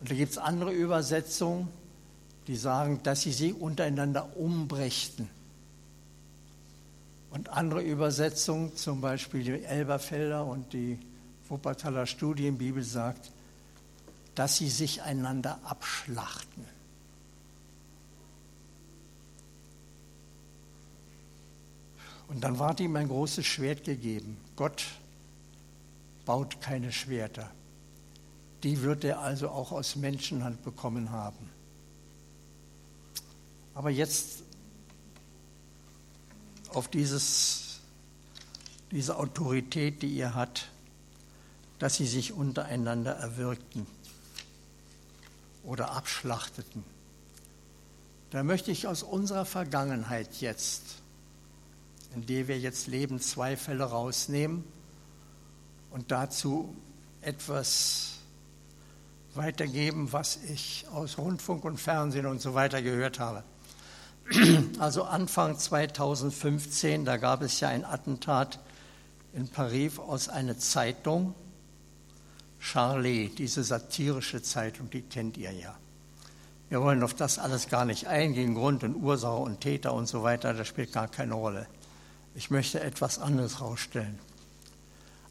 Und 0.00 0.10
da 0.10 0.14
gibt 0.14 0.32
es 0.32 0.38
andere 0.38 0.72
Übersetzungen, 0.72 1.68
die 2.46 2.56
sagen, 2.56 3.00
dass 3.02 3.22
sie 3.22 3.32
sich 3.32 3.54
untereinander 3.54 4.36
umbrächten. 4.36 5.30
Und 7.30 7.48
andere 7.50 7.82
Übersetzungen, 7.82 8.76
zum 8.76 9.00
Beispiel 9.00 9.44
die 9.44 9.64
Elberfelder 9.64 10.44
und 10.44 10.72
die 10.72 10.98
Wuppertaler 11.48 12.06
Studienbibel 12.06 12.82
sagt, 12.82 13.30
dass 14.34 14.56
sie 14.56 14.68
sich 14.68 15.02
einander 15.02 15.60
abschlachten. 15.64 16.64
Und 22.28 22.44
dann 22.44 22.60
ward 22.60 22.78
ihm 22.78 22.94
ein 22.94 23.08
großes 23.08 23.44
Schwert 23.44 23.84
gegeben. 23.84 24.36
Gott 24.54 24.84
baut 26.24 26.60
keine 26.60 26.92
Schwerter. 26.92 27.50
Die 28.62 28.82
wird 28.82 29.02
er 29.02 29.20
also 29.20 29.48
auch 29.48 29.72
aus 29.72 29.96
Menschenhand 29.96 30.62
bekommen 30.62 31.10
haben. 31.10 31.50
Aber 33.74 33.90
jetzt 33.90 34.44
auf 36.74 36.88
dieses, 36.88 37.80
diese 38.90 39.16
Autorität, 39.16 40.02
die 40.02 40.08
ihr 40.08 40.34
hat, 40.34 40.68
dass 41.78 41.96
sie 41.96 42.06
sich 42.06 42.32
untereinander 42.32 43.12
erwirkten 43.12 43.86
oder 45.64 45.92
abschlachteten. 45.92 46.84
Da 48.30 48.44
möchte 48.44 48.70
ich 48.70 48.86
aus 48.86 49.02
unserer 49.02 49.44
Vergangenheit 49.44 50.40
jetzt, 50.40 50.82
in 52.14 52.26
der 52.26 52.48
wir 52.48 52.58
jetzt 52.58 52.86
leben, 52.86 53.20
zwei 53.20 53.56
Fälle 53.56 53.84
rausnehmen 53.84 54.64
und 55.90 56.10
dazu 56.10 56.74
etwas 57.22 58.18
weitergeben, 59.34 60.12
was 60.12 60.36
ich 60.36 60.86
aus 60.92 61.18
Rundfunk 61.18 61.64
und 61.64 61.78
Fernsehen 61.78 62.26
und 62.26 62.40
so 62.40 62.54
weiter 62.54 62.82
gehört 62.82 63.18
habe. 63.18 63.44
Also 64.78 65.04
Anfang 65.04 65.58
2015, 65.58 67.04
da 67.04 67.16
gab 67.16 67.42
es 67.42 67.58
ja 67.60 67.68
ein 67.68 67.84
Attentat 67.84 68.60
in 69.32 69.48
Paris 69.48 69.98
aus 69.98 70.28
einer 70.28 70.58
Zeitung, 70.58 71.34
Charlie, 72.60 73.28
diese 73.28 73.64
satirische 73.64 74.42
Zeitung, 74.42 74.90
die 74.90 75.02
kennt 75.02 75.36
ihr 75.36 75.52
ja. 75.52 75.74
Wir 76.68 76.80
wollen 76.80 77.02
auf 77.02 77.14
das 77.14 77.38
alles 77.38 77.68
gar 77.68 77.84
nicht 77.84 78.06
eingehen, 78.06 78.54
Grund 78.54 78.84
und 78.84 78.94
Ursache 78.94 79.36
und 79.36 79.60
Täter 79.60 79.94
und 79.94 80.06
so 80.06 80.22
weiter, 80.22 80.54
das 80.54 80.68
spielt 80.68 80.92
gar 80.92 81.08
keine 81.08 81.34
Rolle. 81.34 81.66
Ich 82.36 82.50
möchte 82.50 82.80
etwas 82.80 83.18
anderes 83.18 83.58
herausstellen. 83.58 84.18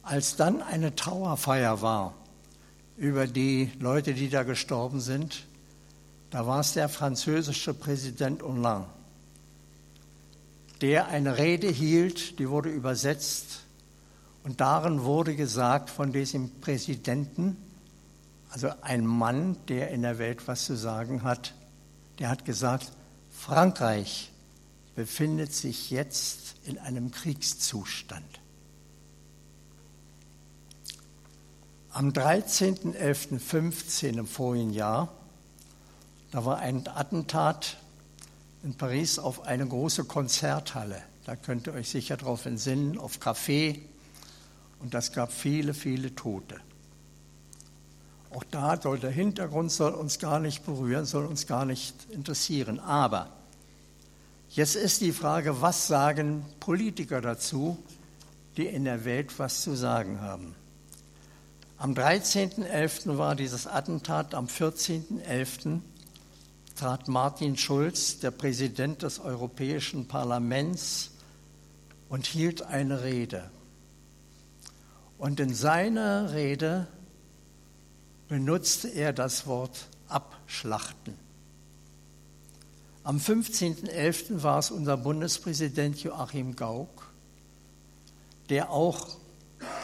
Als 0.03 0.35
dann 0.35 0.61
eine 0.61 0.95
Trauerfeier 0.95 1.81
war 1.81 2.13
über 2.97 3.27
die 3.27 3.71
Leute, 3.79 4.13
die 4.13 4.29
da 4.29 4.43
gestorben 4.43 4.99
sind, 4.99 5.45
da 6.31 6.45
war 6.45 6.59
es 6.59 6.73
der 6.73 6.89
französische 6.89 7.73
Präsident 7.73 8.43
Hollande, 8.43 8.87
der 10.81 11.07
eine 11.07 11.37
Rede 11.37 11.67
hielt, 11.67 12.39
die 12.39 12.49
wurde 12.49 12.69
übersetzt 12.69 13.63
und 14.43 14.61
darin 14.61 15.03
wurde 15.03 15.35
gesagt 15.35 15.89
von 15.89 16.13
diesem 16.13 16.49
Präsidenten, 16.61 17.57
also 18.49 18.71
ein 18.81 19.05
Mann, 19.05 19.57
der 19.67 19.91
in 19.91 20.03
der 20.03 20.17
Welt 20.17 20.47
was 20.47 20.65
zu 20.65 20.75
sagen 20.75 21.23
hat, 21.23 21.53
der 22.19 22.29
hat 22.29 22.45
gesagt, 22.45 22.93
Frankreich 23.31 24.31
befindet 24.95 25.53
sich 25.53 25.91
jetzt 25.91 26.55
in 26.65 26.77
einem 26.77 27.11
Kriegszustand. 27.11 28.39
Am 31.91 32.09
13.11.15 32.09 34.19
im 34.19 34.27
vorigen 34.27 34.71
Jahr, 34.71 35.11
da 36.31 36.45
war 36.45 36.59
ein 36.59 36.87
Attentat 36.87 37.77
in 38.63 38.75
Paris 38.75 39.19
auf 39.19 39.45
eine 39.45 39.65
große 39.67 40.03
Konzerthalle. 40.03 41.01
Da 41.25 41.35
könnt 41.35 41.67
ihr 41.67 41.73
euch 41.73 41.89
sicher 41.89 42.17
darauf 42.17 42.45
entsinnen, 42.45 42.97
auf 42.97 43.19
Café. 43.19 43.79
Und 44.79 44.93
das 44.93 45.11
gab 45.11 45.31
viele, 45.31 45.73
viele 45.73 46.15
Tote. 46.15 46.59
Auch 48.31 48.43
da 48.51 48.79
soll 48.79 48.99
der 48.99 49.11
Hintergrund 49.11 49.71
soll 49.71 49.93
uns 49.93 50.19
gar 50.19 50.39
nicht 50.39 50.65
berühren, 50.65 51.05
soll 51.05 51.25
uns 51.25 51.47
gar 51.47 51.65
nicht 51.65 51.95
interessieren. 52.11 52.79
Aber 52.79 53.29
jetzt 54.49 54.75
ist 54.75 55.01
die 55.01 55.11
Frage, 55.11 55.61
was 55.61 55.87
sagen 55.87 56.45
Politiker 56.59 57.21
dazu, 57.21 57.77
die 58.55 58.67
in 58.67 58.85
der 58.85 59.03
Welt 59.03 59.39
was 59.39 59.61
zu 59.61 59.75
sagen 59.75 60.21
haben? 60.21 60.55
Am 61.77 61.93
13.11. 61.93 63.17
war 63.17 63.35
dieses 63.35 63.65
Attentat, 63.65 64.35
am 64.35 64.45
14.11. 64.45 65.79
trat 66.79 67.09
Martin 67.09 67.57
Schulz, 67.57 68.19
der 68.19 68.31
Präsident 68.31 69.03
des 69.03 69.19
Europäischen 69.19 70.07
Parlaments, 70.07 71.11
und 72.07 72.25
hielt 72.25 72.61
eine 72.61 73.03
Rede. 73.03 73.51
Und 75.17 75.41
in 75.41 75.53
seiner 75.53 76.31
Rede 76.31 76.87
benutzte 78.29 78.87
er 78.87 79.11
das 79.11 79.45
Wort 79.45 79.89
abschlachten. 80.07 81.15
Am 83.03 83.17
15.11. 83.17 84.41
war 84.43 84.59
es 84.59 84.71
unser 84.71 84.95
Bundespräsident 84.95 86.01
Joachim 86.01 86.55
Gauck, 86.55 87.11
der 88.47 88.71
auch 88.71 89.17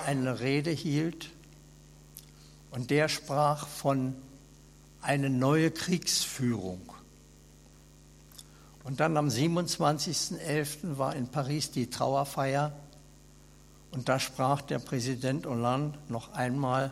eine 0.06 0.40
Rede 0.40 0.72
hielt 0.72 1.30
und 2.72 2.90
der 2.90 3.10
sprach 3.10 3.68
von 3.68 4.16
einer 5.06 5.30
neuen 5.30 5.74
Kriegsführung. 5.74 6.82
Und 8.84 9.00
dann 9.00 9.18
am 9.18 9.28
27.11. 9.28 10.98
war 10.98 11.16
in 11.16 11.28
Paris 11.28 11.72
die 11.72 11.90
Trauerfeier 11.90 12.74
und 13.92 14.10
da 14.10 14.20
sprach 14.20 14.62
der 14.62 14.80
Präsident 14.80 15.46
Hollande 15.46 15.98
noch 16.10 16.34
einmal 16.34 16.92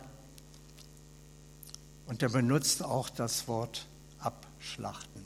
und 2.06 2.22
er 2.22 2.28
benutzte 2.28 2.86
auch 2.86 3.10
das 3.10 3.48
Wort 3.48 3.86
abschlachten. 4.20 5.24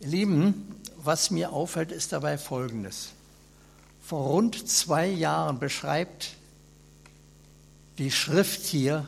Ihr 0.00 0.08
Lieben, 0.08 0.76
was 0.98 1.30
mir 1.30 1.52
auffällt, 1.52 1.92
ist 1.92 2.12
dabei 2.12 2.38
Folgendes. 2.38 3.10
Vor 4.02 4.26
rund 4.28 4.68
zwei 4.68 5.06
Jahren 5.06 5.58
beschreibt 5.58 6.34
die 7.98 8.10
Schrift 8.10 8.62
hier, 8.62 9.06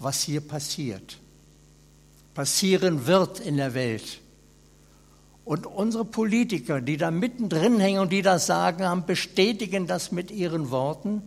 was 0.00 0.22
hier 0.22 0.40
passiert, 0.40 1.18
passieren 2.34 3.06
wird 3.06 3.38
in 3.38 3.58
der 3.58 3.74
Welt. 3.74 4.20
Und 5.44 5.66
unsere 5.66 6.04
Politiker, 6.04 6.80
die 6.80 6.96
da 6.96 7.10
mittendrin 7.10 7.78
hängen 7.78 8.00
und 8.00 8.10
die 8.10 8.22
das 8.22 8.46
sagen 8.46 8.84
haben, 8.84 9.04
bestätigen 9.04 9.86
das 9.86 10.10
mit 10.10 10.30
ihren 10.30 10.70
Worten, 10.70 11.22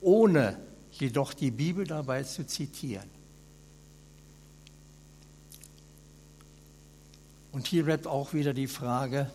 ohne 0.00 0.58
jedoch 0.92 1.34
die 1.34 1.50
Bibel 1.50 1.86
dabei 1.86 2.22
zu 2.22 2.46
zitieren. 2.46 3.08
Und 7.52 7.66
hier 7.66 7.84
bleibt 7.84 8.06
auch 8.06 8.32
wieder 8.32 8.54
die 8.54 8.66
Frage, 8.66 9.30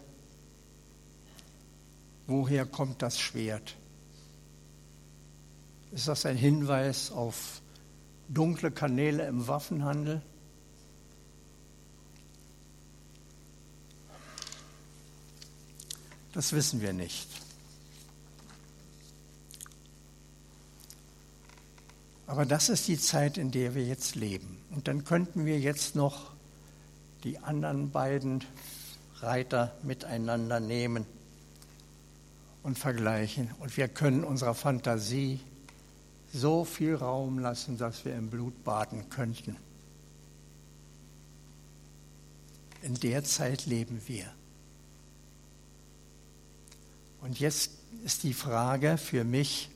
woher 2.27 2.65
kommt 2.65 3.01
das 3.01 3.19
Schwert? 3.19 3.75
Ist 5.91 6.07
das 6.07 6.25
ein 6.25 6.37
Hinweis 6.37 7.11
auf 7.11 7.61
dunkle 8.27 8.71
Kanäle 8.71 9.25
im 9.27 9.47
Waffenhandel? 9.47 10.21
Das 16.33 16.53
wissen 16.53 16.81
wir 16.81 16.93
nicht. 16.93 17.27
Aber 22.27 22.45
das 22.45 22.69
ist 22.69 22.87
die 22.87 22.99
Zeit, 22.99 23.39
in 23.39 23.49
der 23.49 23.73
wir 23.73 23.83
jetzt 23.83 24.13
leben. 24.13 24.59
Und 24.69 24.87
dann 24.87 25.03
könnten 25.03 25.45
wir 25.45 25.59
jetzt 25.59 25.95
noch 25.95 26.31
die 27.23 27.39
anderen 27.39 27.89
beiden 27.89 28.43
Reiter 29.15 29.75
miteinander 29.81 30.59
nehmen 30.59 31.07
und 32.61 32.77
vergleichen. 32.77 33.49
Und 33.59 33.75
wir 33.75 33.87
können 33.87 34.23
unserer 34.23 34.53
Fantasie 34.53 35.39
so 36.33 36.63
viel 36.63 36.95
Raum 36.95 37.39
lassen, 37.39 37.77
dass 37.77 38.05
wir 38.05 38.15
im 38.15 38.29
Blut 38.29 38.63
baden 38.63 39.09
könnten. 39.09 39.55
In 42.81 42.95
der 42.95 43.23
Zeit 43.23 43.65
leben 43.65 44.01
wir. 44.07 44.25
Und 47.21 47.39
jetzt 47.39 47.71
ist 48.05 48.23
die 48.23 48.33
Frage 48.33 48.97
für 48.97 49.23
mich, 49.23 49.69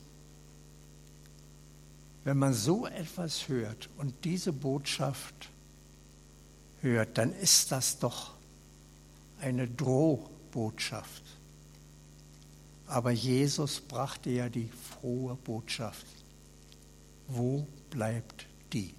wenn 2.24 2.38
man 2.38 2.54
so 2.54 2.88
etwas 2.88 3.50
hört 3.50 3.90
und 3.98 4.14
diese 4.24 4.54
Botschaft 4.54 5.50
hört, 6.82 7.18
dann 7.18 7.34
ist 7.34 7.72
das 7.72 8.00
doch 8.00 8.32
eine 9.42 9.68
Drohbotschaft. 9.68 11.24
Aber 12.88 13.12
Jesus 13.12 13.82
brachte 13.82 14.30
ja 14.30 14.48
die 14.48 14.70
frohe 14.70 15.36
Botschaft. 15.36 16.06
Wo 17.28 17.68
bleibt 17.90 18.46
die? 18.74 18.94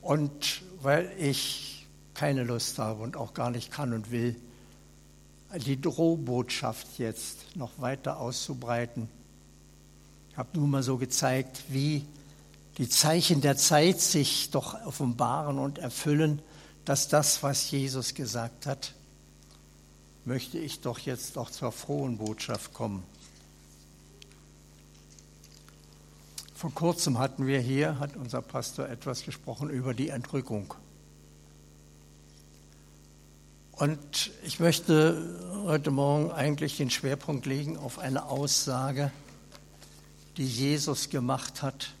Und 0.00 0.62
weil 0.82 1.12
ich 1.18 1.86
keine 2.14 2.44
Lust 2.44 2.78
habe 2.78 3.02
und 3.02 3.16
auch 3.16 3.34
gar 3.34 3.50
nicht 3.50 3.70
kann 3.70 3.92
und 3.92 4.10
will, 4.10 4.36
die 5.54 5.80
Drohbotschaft 5.80 6.98
jetzt 6.98 7.56
noch 7.56 7.80
weiter 7.80 8.18
auszubreiten, 8.18 9.08
ich 10.30 10.38
habe 10.38 10.58
nur 10.58 10.68
mal 10.68 10.82
so 10.82 10.98
gezeigt, 10.98 11.64
wie 11.68 12.04
die 12.78 12.88
Zeichen 12.88 13.40
der 13.40 13.56
Zeit 13.56 14.00
sich 14.00 14.50
doch 14.50 14.74
offenbaren 14.84 15.58
und 15.58 15.78
erfüllen, 15.78 16.42
dass 16.84 17.08
das, 17.08 17.42
was 17.42 17.70
Jesus 17.70 18.14
gesagt 18.14 18.66
hat, 18.66 18.92
möchte 20.26 20.58
ich 20.58 20.80
doch 20.80 20.98
jetzt 20.98 21.38
auch 21.38 21.50
zur 21.50 21.72
frohen 21.72 22.18
Botschaft 22.18 22.74
kommen. 22.74 23.02
Vor 26.66 26.74
kurzem 26.74 27.20
hatten 27.20 27.46
wir 27.46 27.60
hier, 27.60 28.00
hat 28.00 28.16
unser 28.16 28.42
Pastor 28.42 28.88
etwas 28.88 29.22
gesprochen 29.22 29.70
über 29.70 29.94
die 29.94 30.08
Entrückung. 30.08 30.74
Und 33.70 34.32
ich 34.42 34.58
möchte 34.58 35.62
heute 35.64 35.92
Morgen 35.92 36.32
eigentlich 36.32 36.76
den 36.76 36.90
Schwerpunkt 36.90 37.46
legen 37.46 37.76
auf 37.76 38.00
eine 38.00 38.24
Aussage, 38.24 39.12
die 40.38 40.44
Jesus 40.44 41.08
gemacht 41.08 41.62
hat 41.62 41.94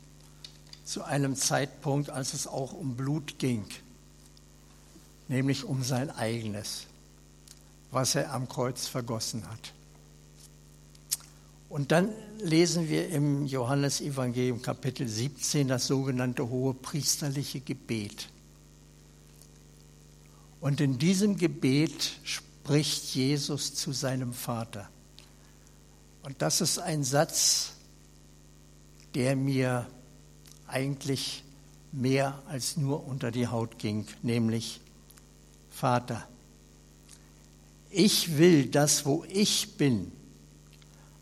zu 0.84 1.04
einem 1.04 1.36
Zeitpunkt, 1.36 2.10
als 2.10 2.34
es 2.34 2.48
auch 2.48 2.72
um 2.72 2.96
Blut 2.96 3.38
ging, 3.38 3.66
nämlich 5.28 5.62
um 5.62 5.84
sein 5.84 6.10
eigenes, 6.10 6.88
was 7.92 8.16
er 8.16 8.32
am 8.32 8.48
Kreuz 8.48 8.88
vergossen 8.88 9.48
hat. 9.48 9.75
Und 11.68 11.90
dann 11.90 12.10
lesen 12.38 12.88
wir 12.88 13.08
im 13.08 13.46
Johannesevangelium 13.46 14.62
Kapitel 14.62 15.08
17 15.08 15.68
das 15.68 15.86
sogenannte 15.86 16.48
hohe 16.48 16.74
priesterliche 16.74 17.60
Gebet. 17.60 18.28
Und 20.60 20.80
in 20.80 20.98
diesem 20.98 21.36
Gebet 21.36 22.18
spricht 22.22 23.14
Jesus 23.14 23.74
zu 23.74 23.92
seinem 23.92 24.32
Vater. 24.32 24.88
Und 26.22 26.40
das 26.42 26.60
ist 26.60 26.78
ein 26.78 27.04
Satz, 27.04 27.72
der 29.14 29.36
mir 29.36 29.86
eigentlich 30.66 31.44
mehr 31.92 32.42
als 32.46 32.76
nur 32.76 33.06
unter 33.06 33.30
die 33.30 33.46
Haut 33.46 33.78
ging, 33.78 34.06
nämlich 34.22 34.80
Vater, 35.70 36.26
ich 37.90 38.36
will, 38.38 38.66
dass 38.66 39.06
wo 39.06 39.24
ich 39.28 39.76
bin, 39.76 40.12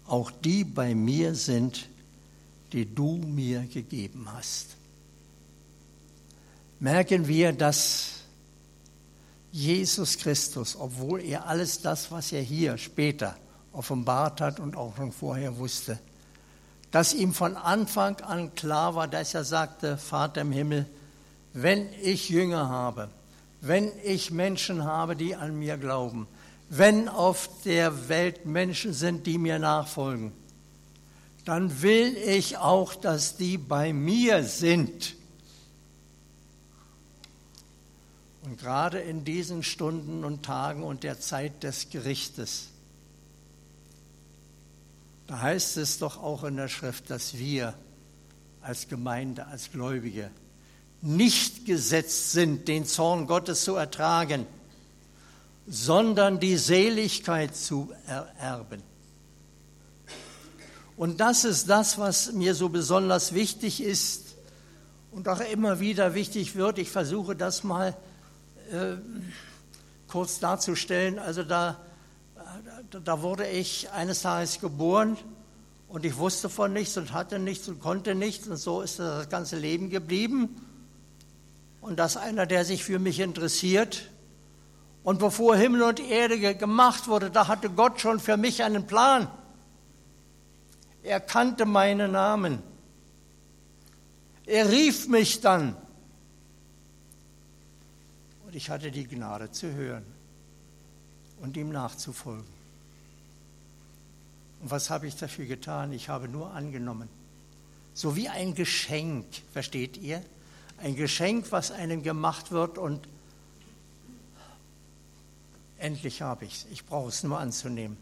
auch 0.07 0.31
die 0.31 0.65
bei 0.65 0.95
mir 0.95 1.35
sind, 1.35 1.89
die 2.73 2.93
du 2.93 3.17
mir 3.17 3.61
gegeben 3.67 4.29
hast. 4.35 4.77
Merken 6.81 7.27
wir, 7.29 7.53
dass 7.53 8.11
Jesus 9.53 10.19
Christus, 10.19 10.77
obwohl 10.77 11.23
er 11.23 11.47
alles 11.47 11.81
das, 11.81 12.11
was 12.11 12.33
er 12.33 12.43
hier 12.43 12.77
später 12.77 13.37
offenbart 13.73 14.41
hat 14.41 14.59
und 14.59 14.77
auch 14.77 14.97
schon 14.97 15.13
vorher 15.13 15.57
wusste, 15.59 15.99
dass 16.91 17.15
ihm 17.15 17.33
von 17.33 17.57
Anfang 17.57 18.21
an 18.21 18.55
klar 18.55 18.95
war, 18.95 19.09
dass 19.09 19.35
er 19.35 19.45
sagte, 19.45 19.97
Vater 19.97 20.43
im 20.43 20.53
Himmel, 20.53 20.87
wenn 21.53 21.89
ich 22.03 22.29
Jünger 22.29 22.69
habe, 22.69 23.09
wenn 23.61 23.91
ich 24.05 24.31
Menschen 24.31 24.85
habe, 24.85 25.17
die 25.17 25.37
an 25.37 25.59
mir 25.59 25.77
glauben, 25.77 26.27
wenn 26.69 27.09
auf 27.09 27.49
der 27.65 28.09
Welt 28.09 28.47
Menschen 28.47 28.93
sind, 28.93 29.27
die 29.27 29.39
mir 29.39 29.59
nachfolgen, 29.59 30.33
dann 31.45 31.83
will 31.83 32.17
ich 32.17 32.57
auch, 32.57 32.95
dass 32.95 33.37
die 33.37 33.59
bei 33.59 33.93
mir 33.93 34.45
sind. 34.45 35.15
Und 38.43 38.59
gerade 38.59 38.99
in 39.01 39.25
diesen 39.25 39.63
Stunden 39.63 40.25
und 40.25 40.45
Tagen 40.45 40.83
und 40.83 41.03
der 41.03 41.21
Zeit 41.21 41.63
des 41.63 41.91
Gerichtes, 41.91 42.69
da 45.27 45.41
heißt 45.41 45.79
es 45.79 45.99
doch 45.99 46.23
auch 46.23 46.45
in 46.45 46.57
der 46.57 46.69
Schrift, 46.69 47.11
dass 47.11 47.39
wir 47.39 47.75
als 48.61 48.89
Gemeinde, 48.89 49.47
als 49.47 49.71
Gläubige 49.71 50.31
nicht 51.01 51.67
gesetzt 51.67 52.33
sind, 52.33 52.69
den 52.69 52.87
Zorn 52.87 53.27
Gottes 53.27 53.65
zu 53.65 53.75
ertragen 53.77 54.47
sondern 55.67 56.41
die 56.41 56.57
Seligkeit 56.57 57.57
zu 57.57 57.93
ererben. 58.07 58.83
Und 60.97 61.21
das 61.21 61.45
ist 61.45 61.69
das, 61.69 61.99
was 61.99 62.33
mir 62.33 62.55
so 62.55 62.69
besonders 62.69 63.35
wichtig 63.35 63.83
ist 63.83 64.37
und 65.11 65.29
auch 65.29 65.41
immer 65.41 65.81
wieder 65.81 66.15
wichtig 66.15 66.55
wird. 66.55 66.79
Ich 66.79 66.91
versuche 66.91 67.35
das 67.35 67.65
mal 67.65 67.97
äh, 68.71 68.97
kurz 70.07 70.39
darzustellen. 70.39 71.19
Also 71.19 71.43
da, 71.43 71.81
da 73.05 73.23
wurde 73.23 73.49
ich 73.49 73.91
eines 73.91 74.23
Tages 74.23 74.61
geboren 74.61 75.17
und 75.89 76.05
ich 76.05 76.17
wusste 76.17 76.49
von 76.49 76.73
nichts 76.73 76.97
und 76.97 77.13
hatte 77.13 77.41
nichts 77.41 77.67
und 77.69 77.81
konnte 77.81 78.15
nichts 78.15 78.47
und 78.47 78.57
so 78.57 78.81
ist 78.81 79.01
das 79.01 79.29
ganze 79.29 79.57
Leben 79.57 79.91
geblieben. 79.91 80.61
Und 81.81 81.99
dass 81.99 82.17
einer, 82.17 82.47
der 82.47 82.65
sich 82.65 82.85
für 82.85 82.99
mich 82.99 83.19
interessiert, 83.19 84.09
und 85.05 85.19
bevor 85.19 85.55
Himmel 85.55 85.83
und 85.83 86.01
Erde 86.01 86.57
gemacht 86.57 87.07
wurde, 87.07 87.31
da 87.31 87.47
hatte 87.47 87.69
Gott 87.71 88.01
schon 88.01 88.19
für 88.19 88.39
mich 88.39 88.65
einen 88.65 88.87
Plan. 88.87 89.29
Er 91.03 91.21
kannte 91.21 91.67
meinen 91.67 92.13
Namen. 92.13 92.63
Er 94.47 94.71
rief 94.71 95.07
mich 95.07 95.43
dann. 95.43 95.77
Und 98.47 98.55
ich 98.55 98.71
hatte 98.71 98.91
die 98.91 99.07
Gnade 99.07 99.51
zu 99.51 99.73
hören 99.73 100.05
und 101.43 101.57
ihm 101.59 101.69
nachzufolgen. 101.69 102.47
Und 104.63 104.71
was 104.71 104.89
habe 104.89 105.07
ich 105.07 105.17
dafür 105.17 105.45
getan? 105.45 105.93
Ich 105.93 106.09
habe 106.09 106.29
nur 106.29 106.53
angenommen. 106.53 107.11
So 107.93 108.17
wie 108.17 108.31
ein 108.31 108.55
Geschenk, 108.55 109.27
versteht 109.53 109.99
ihr? 109.99 110.23
Ein 110.79 110.97
Geschenk, 110.97 111.53
was 111.53 111.71
einem 111.71 112.03
gemacht 112.03 112.51
wird 112.51 112.79
und 112.79 113.07
Endlich 115.85 116.23
habe 116.23 116.47
ich 116.47 116.55
es. 116.55 116.67
Ich 116.73 116.87
brauche 116.87 117.11
es 117.11 117.23
nur 117.25 117.39
anzunehmen. 117.39 117.99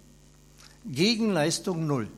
Gegenleistung 0.84 1.84
null. 1.84 2.08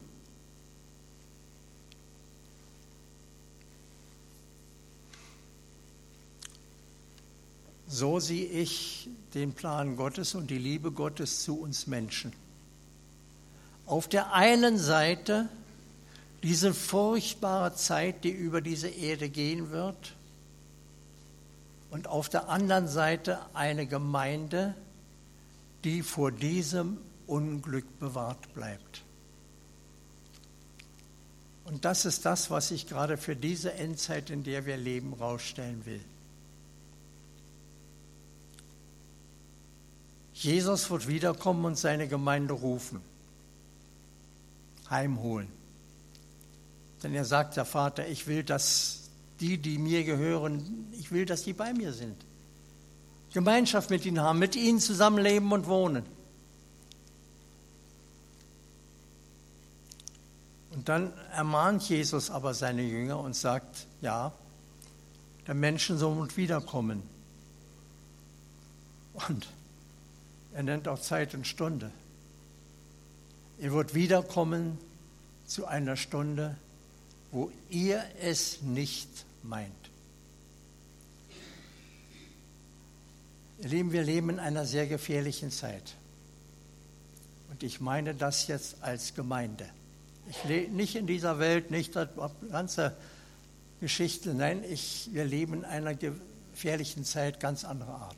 So 7.88 8.20
sehe 8.20 8.44
ich 8.44 9.08
den 9.32 9.54
Plan 9.54 9.96
Gottes 9.96 10.34
und 10.34 10.50
die 10.50 10.58
Liebe 10.58 10.92
Gottes 10.92 11.44
zu 11.44 11.58
uns 11.58 11.86
Menschen. 11.86 12.34
Auf 13.86 14.06
der 14.06 14.34
einen 14.34 14.76
Seite 14.76 15.48
diese 16.42 16.74
furchtbare 16.74 17.74
Zeit, 17.74 18.22
die 18.24 18.32
über 18.32 18.60
diese 18.60 18.88
Erde 18.88 19.30
gehen 19.30 19.70
wird, 19.70 20.14
und 21.90 22.06
auf 22.06 22.28
der 22.28 22.50
anderen 22.50 22.86
Seite 22.86 23.38
eine 23.54 23.86
Gemeinde, 23.86 24.74
die 25.84 26.02
vor 26.02 26.32
diesem 26.32 26.98
Unglück 27.26 27.98
bewahrt 27.98 28.52
bleibt. 28.54 29.02
Und 31.64 31.84
das 31.84 32.04
ist 32.04 32.26
das, 32.26 32.50
was 32.50 32.70
ich 32.70 32.86
gerade 32.86 33.16
für 33.16 33.36
diese 33.36 33.72
Endzeit, 33.74 34.30
in 34.30 34.44
der 34.44 34.66
wir 34.66 34.76
leben, 34.76 35.14
rausstellen 35.14 35.84
will. 35.86 36.00
Jesus 40.34 40.90
wird 40.90 41.06
wiederkommen 41.06 41.64
und 41.64 41.78
seine 41.78 42.08
Gemeinde 42.08 42.54
rufen, 42.54 43.00
heimholen. 44.90 45.48
Denn 47.02 47.14
er 47.14 47.24
sagt, 47.24 47.56
der 47.56 47.64
Vater, 47.64 48.06
ich 48.08 48.26
will, 48.26 48.42
dass 48.42 49.10
die, 49.40 49.58
die 49.58 49.78
mir 49.78 50.04
gehören, 50.04 50.88
ich 50.92 51.12
will, 51.12 51.24
dass 51.24 51.44
die 51.44 51.52
bei 51.52 51.72
mir 51.72 51.92
sind. 51.92 52.16
Gemeinschaft 53.34 53.90
mit 53.90 54.06
ihnen 54.06 54.20
haben, 54.20 54.38
mit 54.38 54.54
ihnen 54.54 54.78
zusammenleben 54.78 55.50
und 55.50 55.66
wohnen. 55.66 56.06
Und 60.70 60.88
dann 60.88 61.12
ermahnt 61.32 61.82
Jesus 61.88 62.30
aber 62.30 62.54
seine 62.54 62.82
Jünger 62.82 63.18
und 63.18 63.34
sagt, 63.34 63.88
ja, 64.00 64.32
der 65.48 65.54
Menschensohn 65.54 66.18
wird 66.20 66.36
wiederkommen. 66.36 67.02
Und 69.28 69.48
er 70.52 70.62
nennt 70.62 70.86
auch 70.86 71.00
Zeit 71.00 71.34
und 71.34 71.44
Stunde. 71.46 71.90
Er 73.58 73.72
wird 73.72 73.94
wiederkommen 73.94 74.78
zu 75.44 75.66
einer 75.66 75.96
Stunde, 75.96 76.56
wo 77.32 77.50
ihr 77.68 78.00
es 78.20 78.62
nicht 78.62 79.08
meint. 79.42 79.72
Ihr 83.58 83.68
Lieben, 83.68 83.92
wir 83.92 84.02
leben 84.02 84.30
in 84.30 84.38
einer 84.40 84.66
sehr 84.66 84.86
gefährlichen 84.86 85.50
Zeit. 85.50 85.94
Und 87.50 87.62
ich 87.62 87.80
meine 87.80 88.14
das 88.14 88.48
jetzt 88.48 88.82
als 88.82 89.14
Gemeinde. 89.14 89.68
Ich 90.28 90.42
lebe 90.44 90.72
nicht 90.72 90.96
in 90.96 91.06
dieser 91.06 91.38
Welt, 91.38 91.70
nicht 91.70 91.94
das 91.94 92.08
ganze 92.50 92.96
Geschichte. 93.80 94.34
Nein, 94.34 94.64
ich, 94.68 95.10
wir 95.12 95.24
leben 95.24 95.54
in 95.54 95.64
einer 95.64 95.94
gefährlichen 95.94 97.04
Zeit 97.04 97.38
ganz 97.38 97.64
anderer 97.64 97.94
Art. 97.94 98.16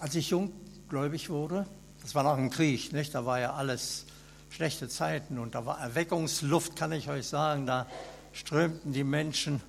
Als 0.00 0.14
ich 0.16 0.30
junggläubig 0.30 1.30
wurde, 1.30 1.66
das 2.02 2.14
war 2.14 2.24
nach 2.24 2.36
dem 2.36 2.50
Krieg, 2.50 2.92
nicht? 2.92 3.14
da 3.14 3.24
war 3.24 3.38
ja 3.38 3.54
alles 3.54 4.06
schlechte 4.50 4.88
Zeiten 4.88 5.38
und 5.38 5.54
da 5.54 5.66
war 5.66 5.80
Erweckungsluft, 5.80 6.76
kann 6.76 6.92
ich 6.92 7.08
euch 7.08 7.26
sagen, 7.26 7.66
da 7.66 7.86
strömten 8.32 8.92
die 8.92 9.04
Menschen 9.04 9.62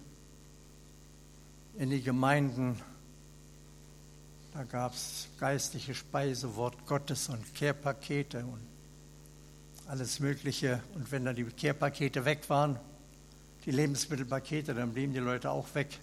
in 1.77 1.89
die 1.89 2.01
Gemeinden. 2.01 2.81
Da 4.53 4.63
gab 4.63 4.93
es 4.93 5.27
geistliche 5.39 5.93
Speise, 5.93 6.55
Wort 6.55 6.85
Gottes 6.85 7.27
und 7.29 7.53
Kehrpakete 7.53 8.45
und 8.45 8.61
alles 9.87 10.19
Mögliche. 10.19 10.81
Und 10.93 11.11
wenn 11.11 11.25
dann 11.25 11.35
die 11.35 11.43
Kehrpakete 11.43 12.23
weg 12.25 12.49
waren, 12.49 12.79
die 13.65 13.71
Lebensmittelpakete, 13.71 14.73
dann 14.73 14.93
blieben 14.93 15.13
die 15.13 15.19
Leute 15.19 15.51
auch 15.51 15.67
weg. 15.75 15.99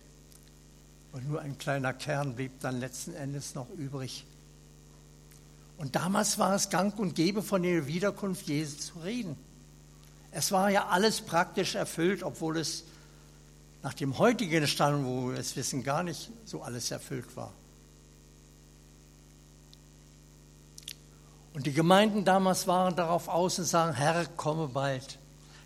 Und 1.13 1.29
nur 1.29 1.41
ein 1.41 1.57
kleiner 1.59 1.93
Kern 1.93 2.35
blieb 2.35 2.61
dann 2.61 2.81
letzten 2.81 3.15
Endes 3.15 3.55
noch 3.55 3.71
übrig. 3.71 4.27
Und 5.79 5.97
damals 5.97 6.39
war 6.39 6.55
es 6.55 6.69
gang 6.69 6.97
und 6.99 7.15
gäbe, 7.15 7.43
von 7.43 7.63
der 7.63 7.87
Wiederkunft 7.87 8.47
Jesu 8.47 8.77
zu 8.77 8.99
reden. 9.01 9.37
Es 10.31 10.53
war 10.53 10.71
ja 10.71 10.89
alles 10.89 11.21
praktisch 11.21 11.75
erfüllt, 11.75 12.23
obwohl 12.23 12.59
es 12.59 12.85
nach 13.83 13.95
dem 13.95 14.17
heutigen 14.19 14.67
Stand, 14.67 15.05
wo 15.05 15.31
wir 15.31 15.39
es 15.39 15.57
wissen, 15.57 15.83
gar 15.83 16.03
nicht 16.03 16.31
so 16.45 16.63
alles 16.63 16.91
erfüllt 16.91 17.37
war. 17.37 17.53
Und 21.55 21.67
die 21.67 21.73
Gemeinden 21.73 22.25
damals 22.25 22.67
waren 22.67 22.97
darauf 22.97 23.29
aus 23.29 23.59
und 23.59 23.67
sagen, 23.67 23.95
Herr, 23.95 24.25
komme 24.37 24.69
bald. 24.69 25.19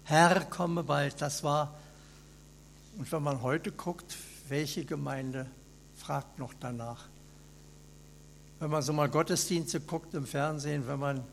Herr, 0.04 0.44
komme 0.46 0.82
bald. 0.82 1.20
Das 1.20 1.44
war, 1.44 1.74
und 2.98 3.10
wenn 3.12 3.22
man 3.22 3.42
heute 3.42 3.70
guckt, 3.70 4.16
welche 4.48 4.84
Gemeinde 4.84 5.46
fragt 5.94 6.38
noch 6.38 6.54
danach? 6.58 7.06
Wenn 8.58 8.70
man 8.70 8.82
so 8.82 8.92
mal 8.92 9.08
Gottesdienste 9.08 9.80
guckt 9.80 10.14
im 10.14 10.26
Fernsehen, 10.26 10.88
wenn 10.88 10.98
man 10.98 11.24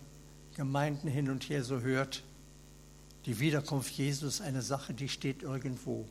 Gemeinden 0.56 1.08
hin 1.08 1.30
und 1.30 1.50
her 1.50 1.64
so 1.64 1.80
hört, 1.80 2.24
die 3.26 3.40
Wiederkunft 3.40 3.92
Jesus 3.92 4.36
ist 4.36 4.42
eine 4.42 4.62
Sache, 4.62 4.94
die 4.94 5.08
steht 5.08 5.42
irgendwo. 5.42 6.06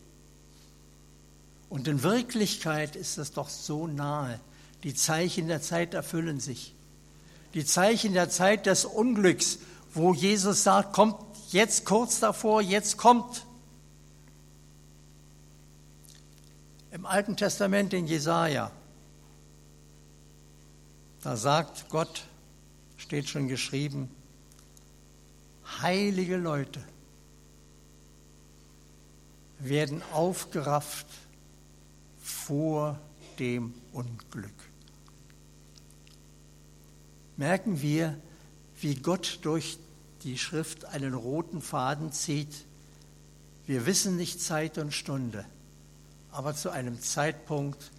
Und 1.72 1.88
in 1.88 2.02
Wirklichkeit 2.02 2.96
ist 2.96 3.16
es 3.16 3.32
doch 3.32 3.48
so 3.48 3.86
nahe. 3.86 4.38
Die 4.84 4.94
Zeichen 4.94 5.48
der 5.48 5.62
Zeit 5.62 5.94
erfüllen 5.94 6.38
sich 6.38 6.74
die 7.54 7.64
Zeichen 7.64 8.14
der 8.14 8.30
Zeit 8.30 8.66
des 8.66 8.84
Unglücks, 8.84 9.58
wo 9.92 10.14
Jesus 10.14 10.62
sagt, 10.62 10.92
kommt 10.92 11.16
jetzt 11.50 11.84
kurz 11.84 12.20
davor, 12.20 12.62
jetzt 12.62 12.96
kommt. 12.96 13.44
Im 16.90 17.06
Alten 17.06 17.36
Testament 17.36 17.92
in 17.92 18.06
Jesaja, 18.06 18.70
da 21.22 21.36
sagt 21.36 21.88
Gott, 21.90 22.24
steht 22.96 23.28
schon 23.28 23.48
geschrieben, 23.48 24.10
heilige 25.80 26.36
Leute 26.36 26.82
werden 29.58 30.02
aufgerafft 30.12 31.06
vor 32.46 32.98
dem 33.38 33.74
Unglück 33.92 34.52
merken 37.42 37.82
wir, 37.82 38.16
wie 38.80 38.94
Gott 38.94 39.40
durch 39.42 39.78
die 40.22 40.38
Schrift 40.38 40.84
einen 40.84 41.14
roten 41.14 41.60
Faden 41.60 42.12
zieht. 42.12 42.64
Wir 43.66 43.86
wissen 43.86 44.16
nicht 44.16 44.40
Zeit 44.40 44.78
und 44.78 44.92
Stunde, 44.92 45.44
aber 46.30 46.54
zu 46.54 46.70
einem 46.70 47.00
Zeitpunkt, 47.00 47.90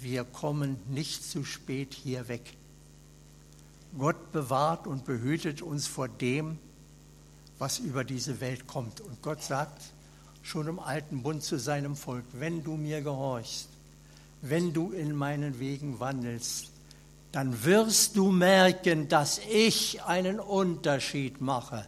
wir 0.00 0.24
kommen 0.24 0.76
nicht 0.88 1.24
zu 1.24 1.44
spät 1.44 1.94
hier 1.94 2.28
weg. 2.28 2.42
Gott 3.96 4.32
bewahrt 4.32 4.86
und 4.86 5.04
behütet 5.04 5.62
uns 5.62 5.86
vor 5.86 6.08
dem, 6.08 6.58
was 7.58 7.78
über 7.78 8.04
diese 8.04 8.40
Welt 8.40 8.66
kommt. 8.66 9.00
Und 9.00 9.22
Gott 9.22 9.42
sagt 9.42 9.80
schon 10.42 10.66
im 10.66 10.78
alten 10.78 11.22
Bund 11.22 11.42
zu 11.42 11.58
seinem 11.58 11.96
Volk, 11.96 12.24
wenn 12.32 12.62
du 12.64 12.76
mir 12.76 13.00
gehorchst, 13.00 13.68
wenn 14.46 14.74
du 14.74 14.92
in 14.92 15.16
meinen 15.16 15.58
Wegen 15.58 16.00
wandelst, 16.00 16.70
dann 17.32 17.64
wirst 17.64 18.14
du 18.16 18.30
merken, 18.30 19.08
dass 19.08 19.40
ich 19.50 20.02
einen 20.02 20.38
Unterschied 20.38 21.40
mache 21.40 21.86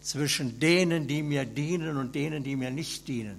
zwischen 0.00 0.58
denen, 0.58 1.06
die 1.06 1.22
mir 1.22 1.44
dienen 1.44 1.96
und 1.96 2.16
denen, 2.16 2.42
die 2.42 2.56
mir 2.56 2.72
nicht 2.72 3.06
dienen. 3.06 3.38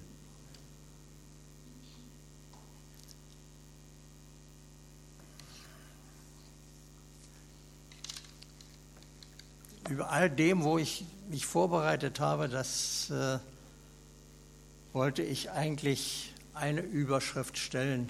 Über 9.90 10.10
all 10.10 10.30
dem, 10.30 10.64
wo 10.64 10.78
ich 10.78 11.04
mich 11.30 11.46
vorbereitet 11.46 12.22
habe, 12.22 12.48
das 12.48 13.10
äh, 13.10 13.40
wollte 14.94 15.22
ich 15.22 15.52
eigentlich 15.52 16.34
eine 16.54 16.80
Überschrift 16.80 17.58
stellen 17.58 18.10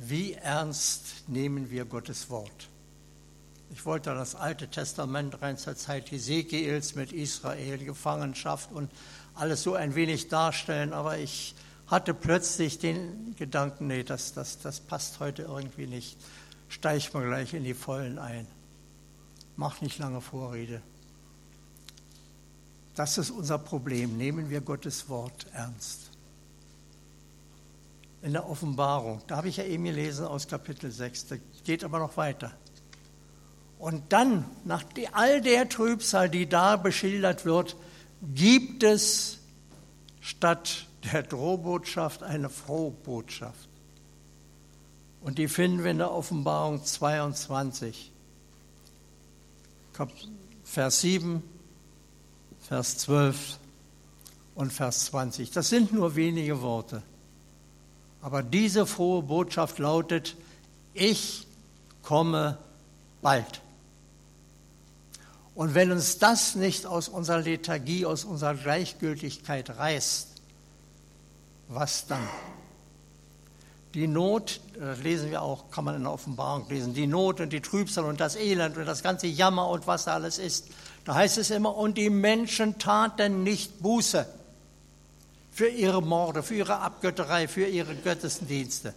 wie 0.00 0.34
ernst 0.34 1.28
nehmen 1.28 1.70
wir 1.70 1.84
Gottes 1.84 2.30
Wort? 2.30 2.68
Ich 3.70 3.84
wollte 3.84 4.14
das 4.14 4.36
Alte 4.36 4.68
Testament 4.68 5.42
rein 5.42 5.58
zur 5.58 5.74
Zeit 5.76 6.10
Hesekiels 6.12 6.94
mit 6.94 7.12
Israel, 7.12 7.78
Gefangenschaft 7.78 8.70
und 8.72 8.90
alles 9.34 9.62
so 9.62 9.74
ein 9.74 9.94
wenig 9.96 10.28
darstellen, 10.28 10.92
aber 10.92 11.18
ich 11.18 11.54
hatte 11.88 12.14
plötzlich 12.14 12.78
den 12.78 13.34
Gedanken, 13.36 13.88
nee, 13.88 14.04
das, 14.04 14.32
das, 14.34 14.60
das 14.60 14.80
passt 14.80 15.18
heute 15.20 15.42
irgendwie 15.42 15.86
nicht. 15.86 16.16
Steig 16.68 17.12
mal 17.12 17.26
gleich 17.26 17.52
in 17.54 17.64
die 17.64 17.74
Vollen 17.74 18.18
ein. 18.18 18.46
Mach 19.56 19.80
nicht 19.80 19.98
lange 19.98 20.20
Vorrede. 20.20 20.80
Das 22.94 23.18
ist 23.18 23.30
unser 23.30 23.58
Problem. 23.58 24.16
Nehmen 24.16 24.48
wir 24.48 24.60
Gottes 24.60 25.08
Wort 25.08 25.46
ernst 25.52 26.10
in 28.22 28.32
der 28.32 28.48
Offenbarung. 28.48 29.22
Da 29.26 29.36
habe 29.36 29.48
ich 29.48 29.58
ja 29.58 29.64
eben 29.64 29.84
gelesen 29.84 30.26
aus 30.26 30.48
Kapitel 30.48 30.90
6. 30.90 31.26
Da 31.28 31.36
geht 31.64 31.84
aber 31.84 31.98
noch 31.98 32.16
weiter. 32.16 32.52
Und 33.78 34.12
dann, 34.12 34.44
nach 34.64 34.84
all 35.12 35.40
der 35.40 35.68
Trübsal, 35.68 36.28
die 36.28 36.48
da 36.48 36.76
beschildert 36.76 37.44
wird, 37.44 37.76
gibt 38.34 38.82
es 38.82 39.38
statt 40.20 40.86
der 41.12 41.22
Drohbotschaft 41.22 42.24
eine 42.24 42.48
Frohbotschaft. 42.48 43.68
Und 45.20 45.38
die 45.38 45.48
finden 45.48 45.84
wir 45.84 45.90
in 45.90 45.98
der 45.98 46.12
Offenbarung 46.12 46.84
22, 46.84 48.12
Vers 50.64 51.00
7, 51.00 51.42
Vers 52.60 52.98
12 52.98 53.58
und 54.54 54.72
Vers 54.72 55.06
20. 55.06 55.50
Das 55.50 55.68
sind 55.68 55.92
nur 55.92 56.14
wenige 56.14 56.60
Worte. 56.62 57.02
Aber 58.20 58.42
diese 58.42 58.86
frohe 58.86 59.22
Botschaft 59.22 59.78
lautet, 59.78 60.36
ich 60.94 61.46
komme 62.02 62.58
bald. 63.22 63.60
Und 65.54 65.74
wenn 65.74 65.90
uns 65.90 66.18
das 66.18 66.54
nicht 66.54 66.86
aus 66.86 67.08
unserer 67.08 67.40
Lethargie, 67.40 68.06
aus 68.06 68.24
unserer 68.24 68.54
Gleichgültigkeit 68.54 69.76
reißt, 69.76 70.28
was 71.68 72.06
dann? 72.06 72.26
Die 73.94 74.06
Not, 74.06 74.60
das 74.78 75.00
lesen 75.00 75.30
wir 75.30 75.42
auch, 75.42 75.70
kann 75.70 75.84
man 75.84 75.96
in 75.96 76.02
der 76.02 76.12
Offenbarung 76.12 76.68
lesen, 76.68 76.94
die 76.94 77.06
Not 77.06 77.40
und 77.40 77.52
die 77.52 77.60
Trübsal 77.60 78.04
und 78.04 78.20
das 78.20 78.36
Elend 78.36 78.76
und 78.76 78.86
das 78.86 79.02
ganze 79.02 79.26
Jammer 79.26 79.68
und 79.68 79.86
was 79.86 80.04
da 80.04 80.14
alles 80.14 80.38
ist. 80.38 80.68
Da 81.04 81.14
heißt 81.14 81.38
es 81.38 81.50
immer, 81.50 81.74
und 81.74 81.96
die 81.98 82.10
Menschen 82.10 82.78
taten 82.78 83.42
nicht 83.42 83.80
Buße 83.82 84.26
für 85.58 85.66
ihre 85.66 86.00
Morde, 86.00 86.44
für 86.44 86.54
ihre 86.54 86.78
Abgötterei, 86.78 87.48
für 87.48 87.66
ihre 87.66 87.96
Gottesdienste. 87.96 88.94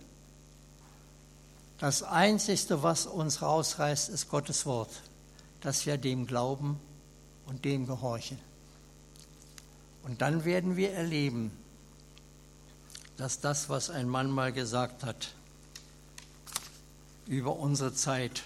Das 1.80 2.03
Einzige, 2.03 2.84
was 2.84 3.07
uns 3.07 3.41
rausreißt, 3.41 4.09
ist 4.09 4.30
Gottes 4.30 4.68
Wort, 4.68 4.91
dass 5.62 5.88
wir 5.88 5.97
dem 5.97 6.28
glauben 6.28 6.80
und 7.47 7.66
dem 7.66 7.88
gehorchen. 7.88 8.38
Und 10.03 10.22
dann 10.22 10.45
werden 10.45 10.78
wir 10.78 10.91
erleben, 10.93 11.49
dass 13.18 13.39
das, 13.39 13.68
was 13.68 13.89
ein 13.89 14.07
Mann 14.07 14.30
mal 14.30 14.53
gesagt 14.53 15.03
hat, 15.03 15.34
über 17.26 17.55
unsere 17.55 17.95
Zeit, 17.95 18.43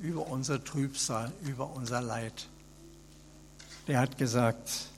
über 0.00 0.28
unsere 0.28 0.62
Trübsal, 0.62 1.32
über 1.42 1.68
unser 1.74 2.00
Leid, 2.00 2.46
der 3.88 3.98
hat 3.98 4.18
gesagt, 4.18 4.88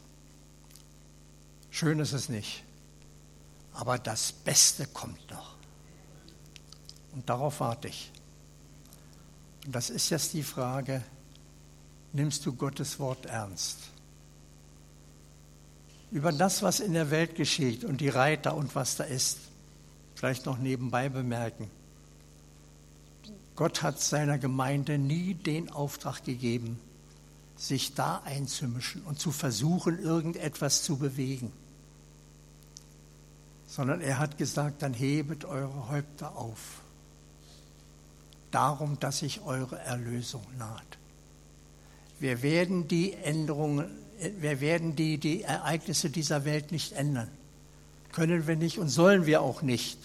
Schön 1.78 2.00
ist 2.00 2.12
es 2.12 2.28
nicht. 2.28 2.64
Aber 3.72 4.00
das 4.00 4.32
Beste 4.32 4.84
kommt 4.84 5.30
noch. 5.30 5.54
Und 7.12 7.28
darauf 7.28 7.60
warte 7.60 7.86
ich. 7.86 8.10
Und 9.64 9.76
das 9.76 9.88
ist 9.88 10.10
jetzt 10.10 10.32
die 10.32 10.42
Frage, 10.42 11.04
nimmst 12.12 12.44
du 12.44 12.52
Gottes 12.52 12.98
Wort 12.98 13.26
ernst? 13.26 13.78
Über 16.10 16.32
das, 16.32 16.64
was 16.64 16.80
in 16.80 16.94
der 16.94 17.12
Welt 17.12 17.36
geschieht 17.36 17.84
und 17.84 18.00
die 18.00 18.08
Reiter 18.08 18.56
und 18.56 18.74
was 18.74 18.96
da 18.96 19.04
ist, 19.04 19.38
vielleicht 20.16 20.46
noch 20.46 20.58
nebenbei 20.58 21.08
bemerken. 21.08 21.70
Gott 23.54 23.84
hat 23.84 24.00
seiner 24.00 24.38
Gemeinde 24.38 24.98
nie 24.98 25.34
den 25.34 25.70
Auftrag 25.70 26.24
gegeben, 26.24 26.80
sich 27.54 27.94
da 27.94 28.20
einzumischen 28.24 29.02
und 29.02 29.20
zu 29.20 29.30
versuchen, 29.30 30.00
irgendetwas 30.00 30.82
zu 30.82 30.96
bewegen, 30.96 31.52
sondern 33.78 34.00
er 34.00 34.18
hat 34.18 34.38
gesagt, 34.38 34.82
dann 34.82 34.92
hebet 34.92 35.44
eure 35.44 35.88
Häupter 35.88 36.36
auf. 36.36 36.80
Darum, 38.50 38.98
dass 38.98 39.20
sich 39.20 39.42
eure 39.42 39.78
Erlösung 39.78 40.42
naht. 40.58 40.98
Wir 42.18 42.42
werden 42.42 42.88
die 42.88 43.12
Änderungen, 43.14 43.88
wir 44.40 44.60
werden 44.60 44.96
die, 44.96 45.18
die 45.18 45.42
Ereignisse 45.42 46.10
dieser 46.10 46.44
Welt 46.44 46.72
nicht 46.72 46.94
ändern. 46.94 47.30
Können 48.10 48.48
wir 48.48 48.56
nicht 48.56 48.80
und 48.80 48.88
sollen 48.88 49.26
wir 49.26 49.42
auch 49.42 49.62
nicht. 49.62 50.00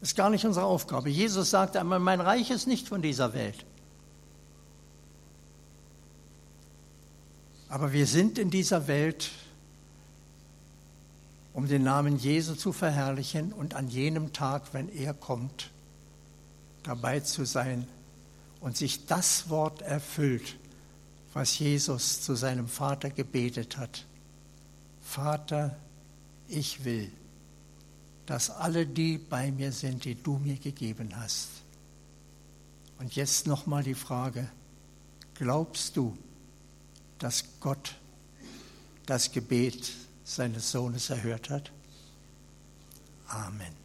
Das 0.00 0.10
ist 0.10 0.16
gar 0.16 0.28
nicht 0.28 0.44
unsere 0.44 0.66
Aufgabe. 0.66 1.08
Jesus 1.08 1.48
sagte 1.48 1.80
einmal, 1.80 1.98
mein 1.98 2.20
Reich 2.20 2.50
ist 2.50 2.66
nicht 2.66 2.88
von 2.88 3.00
dieser 3.00 3.32
Welt. 3.32 3.64
Aber 7.70 7.94
wir 7.94 8.06
sind 8.06 8.36
in 8.36 8.50
dieser 8.50 8.86
Welt, 8.86 9.30
um 11.60 11.68
den 11.68 11.82
Namen 11.82 12.16
Jesu 12.16 12.54
zu 12.54 12.72
verherrlichen 12.72 13.52
und 13.52 13.74
an 13.74 13.86
jenem 13.86 14.32
Tag, 14.32 14.72
wenn 14.72 14.88
er 14.88 15.12
kommt, 15.12 15.70
dabei 16.84 17.20
zu 17.20 17.44
sein 17.44 17.86
und 18.60 18.78
sich 18.78 19.04
das 19.04 19.50
Wort 19.50 19.82
erfüllt, 19.82 20.56
was 21.34 21.58
Jesus 21.58 22.22
zu 22.22 22.34
seinem 22.34 22.66
Vater 22.66 23.10
gebetet 23.10 23.76
hat. 23.76 24.06
Vater, 25.02 25.76
ich 26.48 26.86
will, 26.86 27.12
dass 28.24 28.48
alle 28.48 28.86
die 28.86 29.18
bei 29.18 29.52
mir 29.52 29.70
sind, 29.70 30.06
die 30.06 30.14
du 30.14 30.38
mir 30.38 30.56
gegeben 30.56 31.10
hast. 31.14 31.48
Und 32.98 33.16
jetzt 33.16 33.46
nochmal 33.46 33.82
die 33.82 33.92
Frage, 33.92 34.48
glaubst 35.34 35.98
du, 35.98 36.16
dass 37.18 37.44
Gott 37.60 37.96
das 39.04 39.30
Gebet 39.30 39.92
seines 40.34 40.70
Sohnes 40.70 41.10
erhört 41.10 41.50
hat? 41.50 41.72
Amen. 43.28 43.79